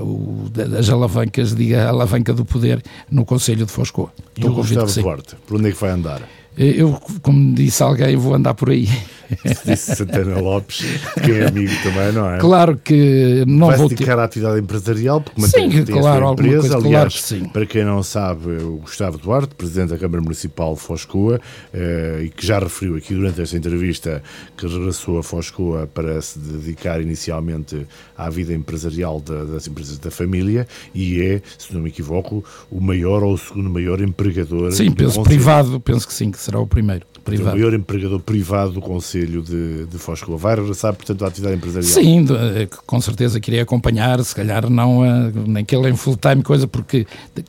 [0.03, 4.12] o, as alavancas, diga a alavanca do poder no Conselho de Foscoa.
[4.37, 6.20] E o Gustavo Duarte, por onde é que vai andar?
[6.57, 8.89] Eu, como disse alguém, vou andar por aí.
[9.65, 10.85] Disse Santana Lopes,
[11.25, 12.39] que é amigo também, não é?
[12.39, 14.21] Claro que não Vai vou dedicar ter...
[14.21, 16.61] à atividade empresarial, porque sim, mantém, tem claro, a empresa.
[16.61, 17.49] Coisa, Aliás, claro sim.
[17.49, 21.41] para quem não sabe, o Gustavo Duarte, Presidente da Câmara Municipal de Foscoa,
[21.73, 24.23] eh, e que já referiu aqui durante esta entrevista
[24.57, 27.87] que regressou a Foscoa para se dedicar inicialmente
[28.17, 32.81] à vida empresarial da, das empresas da família, e é, se não me equivoco, o
[32.81, 34.71] maior ou o segundo maior empregador.
[34.73, 37.57] Sim, penso privado, penso que sim, que será o primeiro privado.
[37.57, 40.37] O maior empregador privado do Conselho de, de Foscoa.
[40.37, 41.91] Vai regressar, portanto, à atividade empresarial?
[41.91, 47.07] Sim, eh, com certeza queria acompanhar, se calhar não uh, naquele em full-time coisa, porque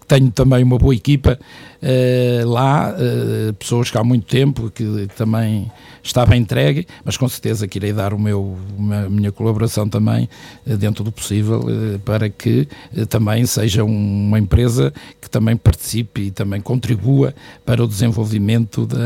[0.08, 1.38] tenho também uma boa equipa
[1.82, 5.70] uh, lá, uh, pessoas que há muito tempo, que, que também
[6.06, 8.58] estava entregue, mas com certeza que irei dar o meu,
[9.06, 10.30] a minha colaboração também
[10.66, 11.62] dentro do possível
[12.03, 12.68] para que
[13.10, 17.34] também seja uma empresa que também participe e também contribua
[17.66, 18.97] para o desenvolvimento da,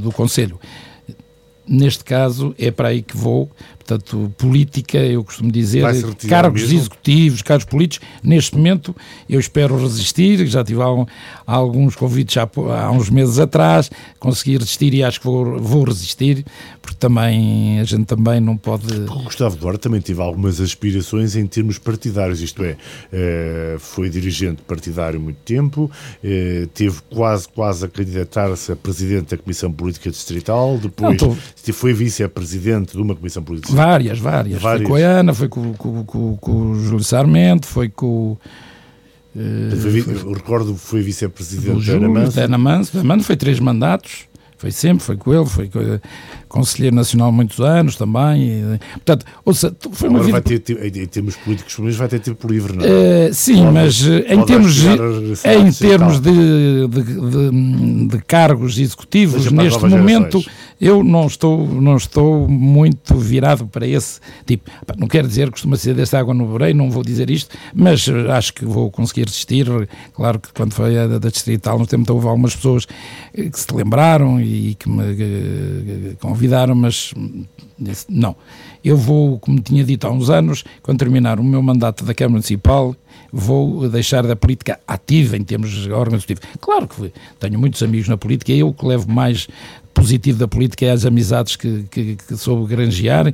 [0.00, 0.58] do Conselho.
[1.66, 3.50] Neste caso, é para aí que vou,
[3.86, 5.84] portanto, política, eu costumo dizer,
[6.26, 6.78] cargos mesmo?
[6.78, 8.96] executivos, cargos políticos, neste momento
[9.28, 10.80] eu espero resistir, já tive
[11.46, 12.48] alguns convites há,
[12.80, 16.44] há, uns meses atrás, consegui resistir e acho que vou, vou resistir,
[16.80, 18.86] porque também a gente também não pode...
[18.94, 22.76] O Gustavo Duarte também teve algumas aspirações em termos partidários, isto é,
[23.12, 25.90] eh, foi dirigente partidário muito tempo,
[26.22, 31.72] eh, teve quase, quase a candidatar-se a presidente da Comissão Política Distrital, depois não, tô...
[31.72, 33.73] foi vice-presidente de uma Comissão Política Distrital.
[33.74, 34.88] Várias, várias, várias.
[34.88, 38.36] Foi com a Ana, foi com, com, com, com o Júlio Sarmento, foi com...
[39.36, 42.36] Uh, foi, foi, recordo foi vice-presidente da Ana Manso.
[42.36, 45.80] Da Ana Manso foi três mandatos foi sempre, foi com ele, foi com,
[46.54, 48.42] Conselheiro Nacional muitos anos também.
[48.44, 50.40] E, portanto, ouça, foi uma vida...
[50.40, 53.28] vai ter, em termos políticos, mas vai ter tempo livre, não é?
[53.28, 58.78] Uh, sim, pode, mas eh, em termos, de, em termos de, de, de, de, cargos
[58.78, 60.76] executivos, neste momento, gerações.
[60.80, 64.70] eu não estou, não estou muito virado para esse tipo.
[64.96, 68.06] Não quero dizer que costuma ser desta água no Borei, não vou dizer isto, mas
[68.06, 69.66] eh, acho que vou conseguir resistir.
[70.14, 74.40] Claro que quando foi a da Distrital, no tempo houve algumas pessoas que se lembraram
[74.44, 77.14] e que me convidaram convidaram, mas
[77.78, 78.36] disse, não.
[78.84, 82.32] Eu vou, como tinha dito há uns anos, quando terminar o meu mandato da Câmara
[82.32, 82.94] Municipal,
[83.32, 86.42] vou deixar da política ativa em termos organizativos.
[86.60, 89.48] Claro que tenho muitos amigos na política, é eu que levo mais
[89.94, 93.32] positivo da política é as amizades que, que, que soube granjear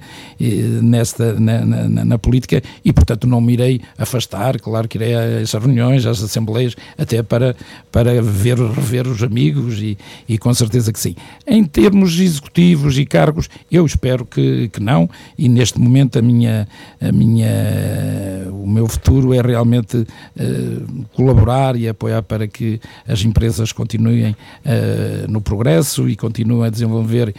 [0.82, 4.60] nesta, na, na, na, política e, portanto, não me irei afastar.
[4.60, 7.56] Claro que irei essas reuniões, às assembleias, até para,
[7.90, 9.96] para ver, rever os amigos e,
[10.28, 11.16] e com certeza que sim.
[11.46, 15.08] Em termos executivos e cargos, eu espero que, que não
[15.38, 16.68] e neste momento a minha,
[17.00, 17.48] a minha,
[18.50, 25.30] o meu futuro é realmente uh, colaborar e apoiar para que as empresas continuem uh,
[25.30, 27.32] no progresso e continuem a desenvolver uh,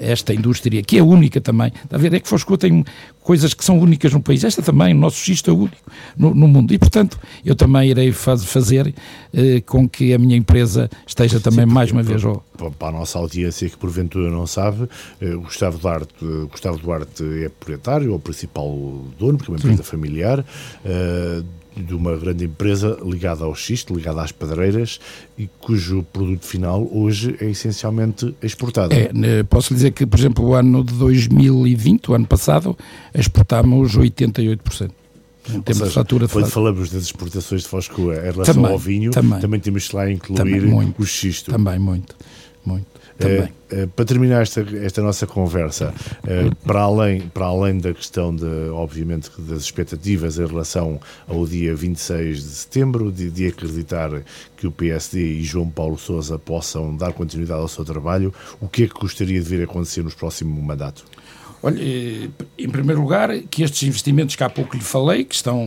[0.00, 1.72] esta indústria, que é única também.
[1.84, 2.12] Está a ver?
[2.14, 2.84] É que Fosco tem
[3.26, 4.44] coisas que são únicas no país.
[4.44, 5.76] Esta também, o nosso registro é único
[6.16, 6.72] no, no mundo.
[6.72, 8.94] E, portanto, eu também irei faz, fazer
[9.34, 12.44] eh, com que a minha empresa esteja também Sim, mais uma vez ao...
[12.78, 14.88] Para a nossa audiência que porventura não sabe,
[15.20, 18.70] eh, Gustavo, Duarte, Gustavo Duarte é proprietário, ou principal
[19.18, 19.90] dono, porque é uma empresa Sim.
[19.90, 20.44] familiar.
[20.84, 21.42] Eh,
[21.76, 24.98] de uma grande empresa ligada ao xisto, ligada às pedreiras
[25.36, 28.94] e cujo produto final hoje é essencialmente exportado.
[28.94, 32.76] É, né, posso dizer que, por exemplo, o ano de 2020, o ano passado,
[33.14, 34.90] exportámos 88%.
[35.48, 38.72] Em termos seja, de fatura de quando falamos das exportações de Foscoa em relação também,
[38.72, 41.52] ao vinho, também, também temos lá incluir muito, o xisto.
[41.52, 42.16] Também, muito,
[42.64, 42.86] muito.
[43.18, 43.48] Também.
[43.72, 45.92] Uh, para terminar esta, esta nossa conversa,
[46.22, 51.74] uh, para, além, para além da questão, de, obviamente, das expectativas em relação ao dia
[51.74, 54.10] 26 de setembro, de, de acreditar
[54.56, 58.84] que o PSD e João Paulo Sousa possam dar continuidade ao seu trabalho, o que
[58.84, 61.04] é que gostaria de ver acontecer nos próximos mandatos?
[61.66, 65.66] Olha, eh, em primeiro lugar, que estes investimentos que há pouco lhe falei, que estão,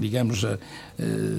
[0.00, 0.42] digamos,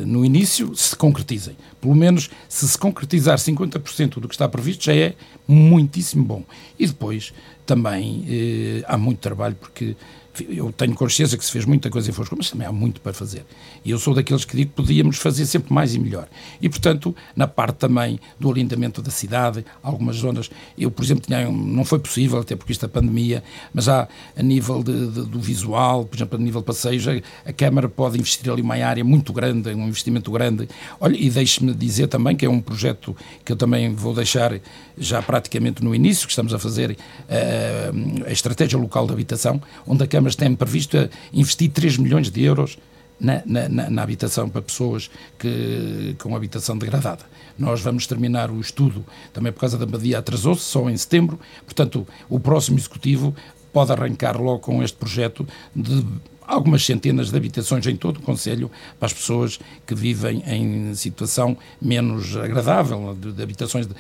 [0.05, 1.57] no início, se concretizem.
[1.81, 5.15] Pelo menos, se se concretizar 50% do que está previsto, já é
[5.47, 6.43] muitíssimo bom.
[6.77, 7.33] E depois,
[7.65, 9.95] também, há muito trabalho, porque
[10.43, 13.13] eu tenho consciência que se fez muita coisa em Foscou, mas também há muito para
[13.13, 13.45] fazer.
[13.83, 16.27] E eu sou daqueles que digo que podíamos fazer sempre mais e melhor.
[16.61, 21.49] E, portanto, na parte também do alindamento da cidade, algumas zonas, eu, por exemplo, tinha,
[21.49, 25.39] não foi possível, até porque isto é pandemia, mas há a nível de, de, do
[25.39, 27.13] visual, por exemplo, a nível de passeios, a,
[27.49, 30.67] a Câmara pode investir ali uma área muito grande, um investimento grande.
[30.99, 34.59] Olha, e deixe-me dizer também que é um projeto que eu também vou deixar
[34.97, 40.03] já praticamente no início, que estamos a fazer uh, a estratégia local de habitação, onde
[40.03, 40.97] a Câmara mas tem previsto
[41.31, 42.79] investir 3 milhões de euros
[43.19, 47.23] na, na, na, habitação para pessoas que, com habitação degradada.
[47.57, 52.07] Nós vamos terminar o estudo, também por causa da Badia atrasou-se, só em setembro, portanto,
[52.27, 53.35] o próximo Executivo
[53.71, 56.03] pode arrancar logo com este projeto de
[56.47, 61.55] algumas centenas de habitações em todo o Conselho para as pessoas que vivem em situação
[61.79, 63.93] menos agradável, de, de habitações de,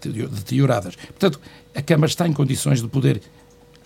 [0.00, 0.94] de, deterioradas.
[0.96, 1.40] Portanto,
[1.74, 3.20] a Câmara está em condições de poder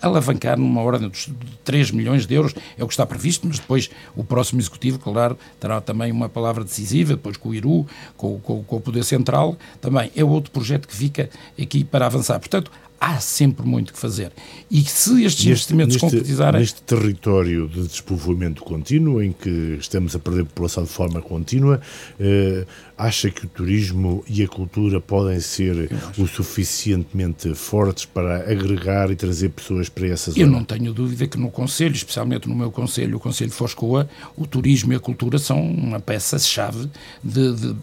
[0.03, 1.33] alavancar numa ordem de
[1.63, 5.37] 3 milhões de euros, é o que está previsto, mas depois o próximo Executivo, claro,
[5.59, 7.87] terá também uma palavra decisiva, depois com o IRU,
[8.17, 11.29] com, com, com o Poder Central, também é outro projeto que fica
[11.59, 12.39] aqui para avançar.
[12.39, 12.71] Portanto,
[13.03, 14.31] há sempre muito que fazer.
[14.71, 16.61] E se estes neste, investimentos neste, concretizarem.
[16.61, 21.81] Neste território de despovoamento contínuo, em que estamos a perder população de forma contínua,
[22.17, 22.65] eh,
[22.97, 29.15] acha que o turismo e a cultura podem ser o suficientemente fortes para agregar e
[29.15, 30.41] trazer pessoas para essa zona?
[30.41, 34.07] Eu não tenho dúvida que no Conselho, especialmente no meu Conselho, o Conselho de Foscoa,
[34.37, 36.89] o turismo e a cultura são uma peça-chave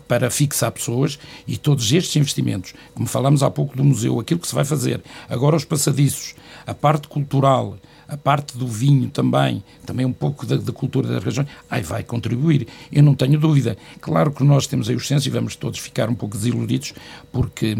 [0.09, 4.49] para fixar pessoas e todos estes investimentos, como falámos há pouco do museu, aquilo que
[4.49, 6.35] se vai fazer, agora os passadiços,
[6.67, 7.79] a parte cultural,
[8.11, 12.03] a parte do vinho também, também um pouco da, da cultura das regiões, aí vai
[12.03, 13.77] contribuir, eu não tenho dúvida.
[14.01, 16.93] Claro que nós temos aí os censos e vamos todos ficar um pouco desiludidos,
[17.31, 17.77] porque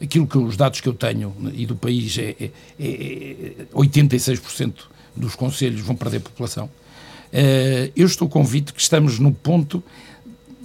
[0.00, 4.74] aquilo que os dados que eu tenho e do país é, é, é 86%
[5.14, 6.64] dos conselhos vão perder população.
[6.66, 9.82] Uh, eu estou convicto que estamos no ponto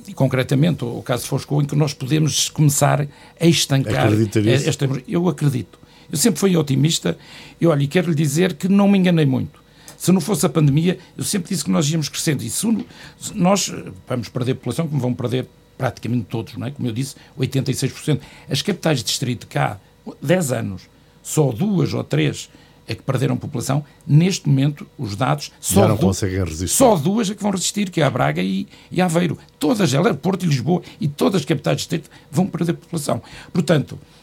[0.07, 3.07] e concretamente o caso de Foscou, em que nós podemos começar
[3.39, 4.07] a estancar.
[4.67, 5.79] Esta, eu acredito.
[6.11, 7.17] Eu sempre fui otimista
[7.59, 9.61] e, olha, e quero lhe dizer que não me enganei muito.
[9.97, 12.43] Se não fosse a pandemia, eu sempre disse que nós íamos crescendo.
[12.43, 12.65] E se
[13.35, 13.71] nós
[14.07, 15.47] vamos perder população, como vão perder
[15.77, 16.71] praticamente todos, não é?
[16.71, 18.19] como eu disse, 86%.
[18.49, 19.79] As capitais de distrito cá,
[20.21, 20.83] 10 anos,
[21.21, 22.49] só duas ou três
[22.89, 23.85] é que perderam população.
[24.05, 26.75] Neste momento, os dados só, não conseguem resistir.
[26.75, 29.37] só duas é que vão resistir, que é a Braga e, e Aveiro.
[29.59, 33.21] Todas elas, Porto e Lisboa e todas as capitais de distrito vão perder população.
[33.53, 34.18] Portanto, eh,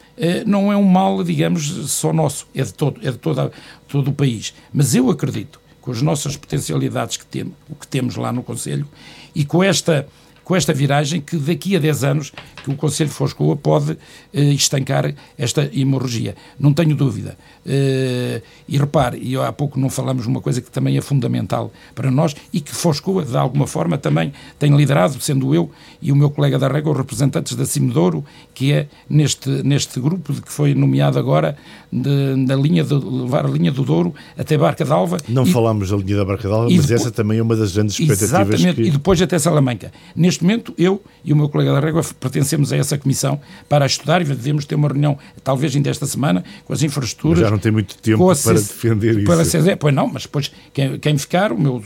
[0.47, 3.53] não é um mal, digamos, só nosso, é de todo, é de toda,
[3.89, 4.55] todo o país.
[4.73, 8.89] Mas eu acredito, com as nossas potencialidades que temos, o que temos lá no Conselho,
[9.35, 10.09] e com esta,
[10.47, 12.33] com esta viragem, que daqui a 10 anos
[12.63, 13.99] que o Conselho de Foscoa pode
[14.33, 16.37] eh, estancar esta hemorragia.
[16.57, 17.37] Não tenho dúvida.
[17.67, 22.13] Eh, e repare, e há pouco não falamos uma coisa que também é fundamental para
[22.13, 25.69] nós e que Foscoa, de alguma forma, também tem liderado, sendo eu
[26.01, 28.25] e o meu colega da Régua representantes da Cimedouro,
[28.55, 31.57] que é neste, neste grupo de que foi nomeado agora
[31.91, 35.19] de, da linha de levar a linha do Douro até Barca d'Alva.
[35.29, 37.73] Não e, falámos da linha da Barca d'Alva, mas depois, essa também é uma das
[37.73, 38.61] grandes expectativas.
[38.61, 38.89] Exatamente, que...
[38.89, 39.93] e depois até Salamanca.
[40.15, 44.23] Neste momento, eu e o meu colega da Régua pertencemos a essa comissão para estudar
[44.23, 47.41] e devemos ter uma reunião, talvez ainda esta semana, com as infraestruturas.
[47.41, 49.63] Mas já não tem muito tempo para defender para isso.
[49.63, 51.83] Ser, pois não, mas depois quem, quem ficar, o meu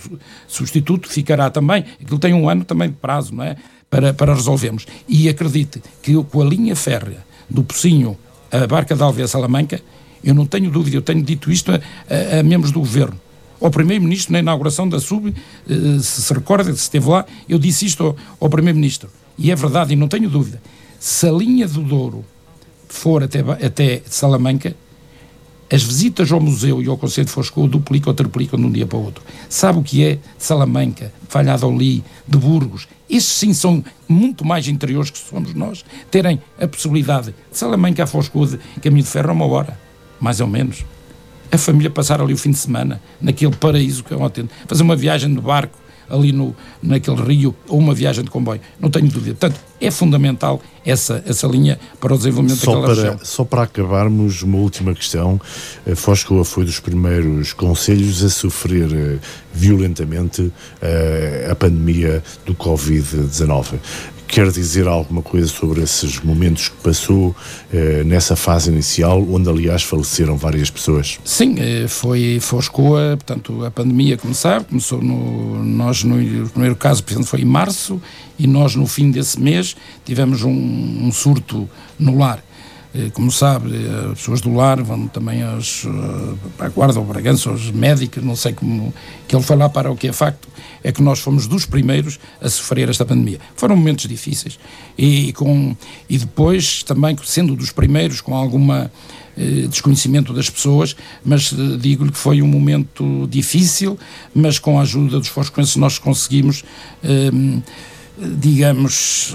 [0.46, 1.84] substituto ficará também.
[2.00, 3.56] Aquilo tem um ano também de prazo, não é?
[3.88, 4.86] Para, para resolvermos.
[5.08, 8.16] E acredite que eu, com a linha férrea do Pocinho
[8.50, 9.80] a Barca de Alves a Salamanca,
[10.22, 13.18] eu não tenho dúvida, eu tenho dito isto a, a, a membros do governo
[13.60, 15.34] ao Primeiro-Ministro na inauguração da SUB,
[15.68, 19.10] eh, se se recorda, se esteve lá, eu disse isto ao, Primeiro-Ministro.
[19.36, 20.60] E é verdade, e não tenho dúvida.
[20.98, 22.24] Se a linha do Douro
[22.88, 24.74] for até, até Salamanca,
[25.72, 28.86] as visitas ao museu e ao Conselho de Foscou duplicam ou triplicam de um dia
[28.86, 29.22] para o outro.
[29.48, 32.88] Sabe o que é Salamanca, Falhadolid, de Burgos?
[33.08, 38.06] Esses sim são muito mais interiores que somos nós, terem a possibilidade de Salamanca a
[38.06, 39.78] Foscou de caminho de ferro a uma hora,
[40.20, 40.84] mais ou menos
[41.50, 44.82] a família passar ali o fim de semana, naquele paraíso que é um atento, fazer
[44.82, 45.78] uma viagem de barco
[46.10, 49.36] ali no, naquele rio ou uma viagem de comboio, não tenho dúvida.
[49.38, 53.20] Portanto, é fundamental essa, essa linha para o desenvolvimento só daquela para, região.
[53.22, 55.40] Só para acabarmos, uma última questão.
[55.90, 59.20] A Foscoa foi dos primeiros conselhos a sofrer uh,
[59.54, 63.78] violentamente uh, a pandemia do Covid-19
[64.30, 67.34] quer dizer alguma coisa sobre esses momentos que passou
[67.72, 71.18] eh, nessa fase inicial, onde aliás faleceram várias pessoas?
[71.24, 77.40] Sim, eh, foi Foscoa, portanto a pandemia, começou no, nós no, primeiro caso, portanto, foi
[77.40, 78.00] em março
[78.38, 79.74] e nós no fim desse mês
[80.04, 81.68] tivemos um, um surto
[81.98, 82.40] no lar.
[82.92, 83.70] Eh, como sabe,
[84.10, 88.34] as pessoas do lar vão também aos, eh, a Guarda, ao Bragança, aos médicos, não
[88.34, 88.92] sei como,
[89.28, 90.48] que ele foi lá para o que é facto,
[90.82, 93.38] é que nós fomos dos primeiros a sofrer esta pandemia.
[93.56, 94.58] Foram momentos difíceis
[94.96, 95.76] e, com,
[96.08, 98.90] e depois também, sendo dos primeiros, com alguma
[99.68, 103.98] desconhecimento das pessoas, mas digo-lhe que foi um momento difícil,
[104.34, 106.62] mas com a ajuda dos foscoenses nós conseguimos,
[108.18, 109.34] digamos,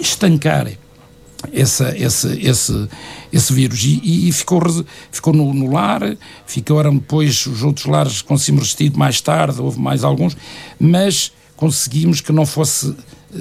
[0.00, 0.72] estancar
[1.52, 2.88] essa, esse, esse,
[3.32, 4.60] esse vírus e, e ficou,
[5.10, 6.16] ficou no, no, lar,
[6.46, 10.36] ficaram depois os outros lares com se resistido mais tarde, houve mais alguns,
[10.78, 12.94] mas conseguimos que não fosse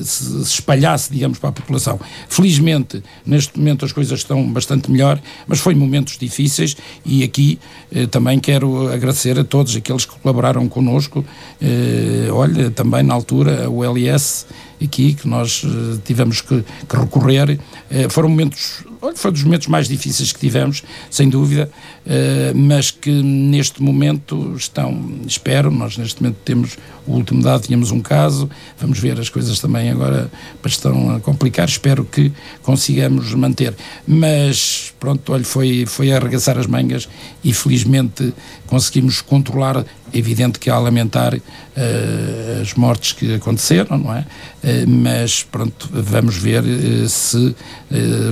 [0.03, 1.99] se espalhasse, digamos, para a população.
[2.27, 6.75] Felizmente, neste momento as coisas estão bastante melhor, mas foi momentos difíceis
[7.05, 7.57] e aqui
[7.91, 11.23] eh, também quero agradecer a todos aqueles que colaboraram connosco.
[11.61, 14.45] Eh, olha, também na altura o LS
[14.83, 17.59] aqui, que nós eh, tivemos que, que recorrer,
[17.89, 21.69] eh, foram momentos olha, foi dos momentos mais difíceis que tivemos, sem dúvida,
[22.05, 27.91] uh, mas que neste momento estão, espero, nós neste momento temos o último dado, tínhamos
[27.91, 28.49] um caso,
[28.79, 30.29] vamos ver as coisas também agora
[30.65, 33.73] estão a complicar, espero que consigamos manter.
[34.05, 37.07] Mas pronto, olha, foi, foi arregaçar as mangas
[37.41, 38.33] e felizmente
[38.65, 44.19] conseguimos controlar, evidente que há a lamentar uh, as mortes que aconteceram, não é?
[44.63, 47.55] Uh, mas pronto, vamos ver uh, se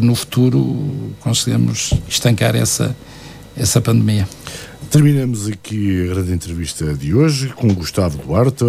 [0.01, 2.95] no futuro conseguimos estancar essa,
[3.57, 4.28] essa pandemia.
[4.90, 8.64] Terminamos aqui a grande entrevista de hoje com Gustavo Duarte,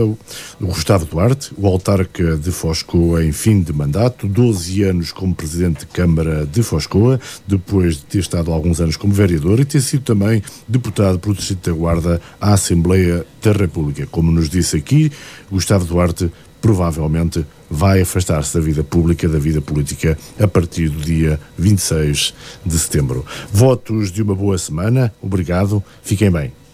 [0.61, 5.87] Gustavo Duarte, o autarca de Foscoa em fim de mandato, 12 anos como presidente de
[5.87, 10.43] Câmara de Foscoa, depois de ter estado alguns anos como vereador e ter sido também
[10.67, 14.07] deputado pelo Distrito da Guarda à Assembleia da República.
[14.07, 15.12] Como nos disse aqui,
[15.51, 16.31] Gustavo Duarte
[16.67, 22.77] provavelmente vai afastar-se da vida pública, da vida política, a partir do dia 26 de
[22.77, 23.25] setembro.
[23.53, 26.53] Votos de uma boa semana, obrigado, fiquem bem.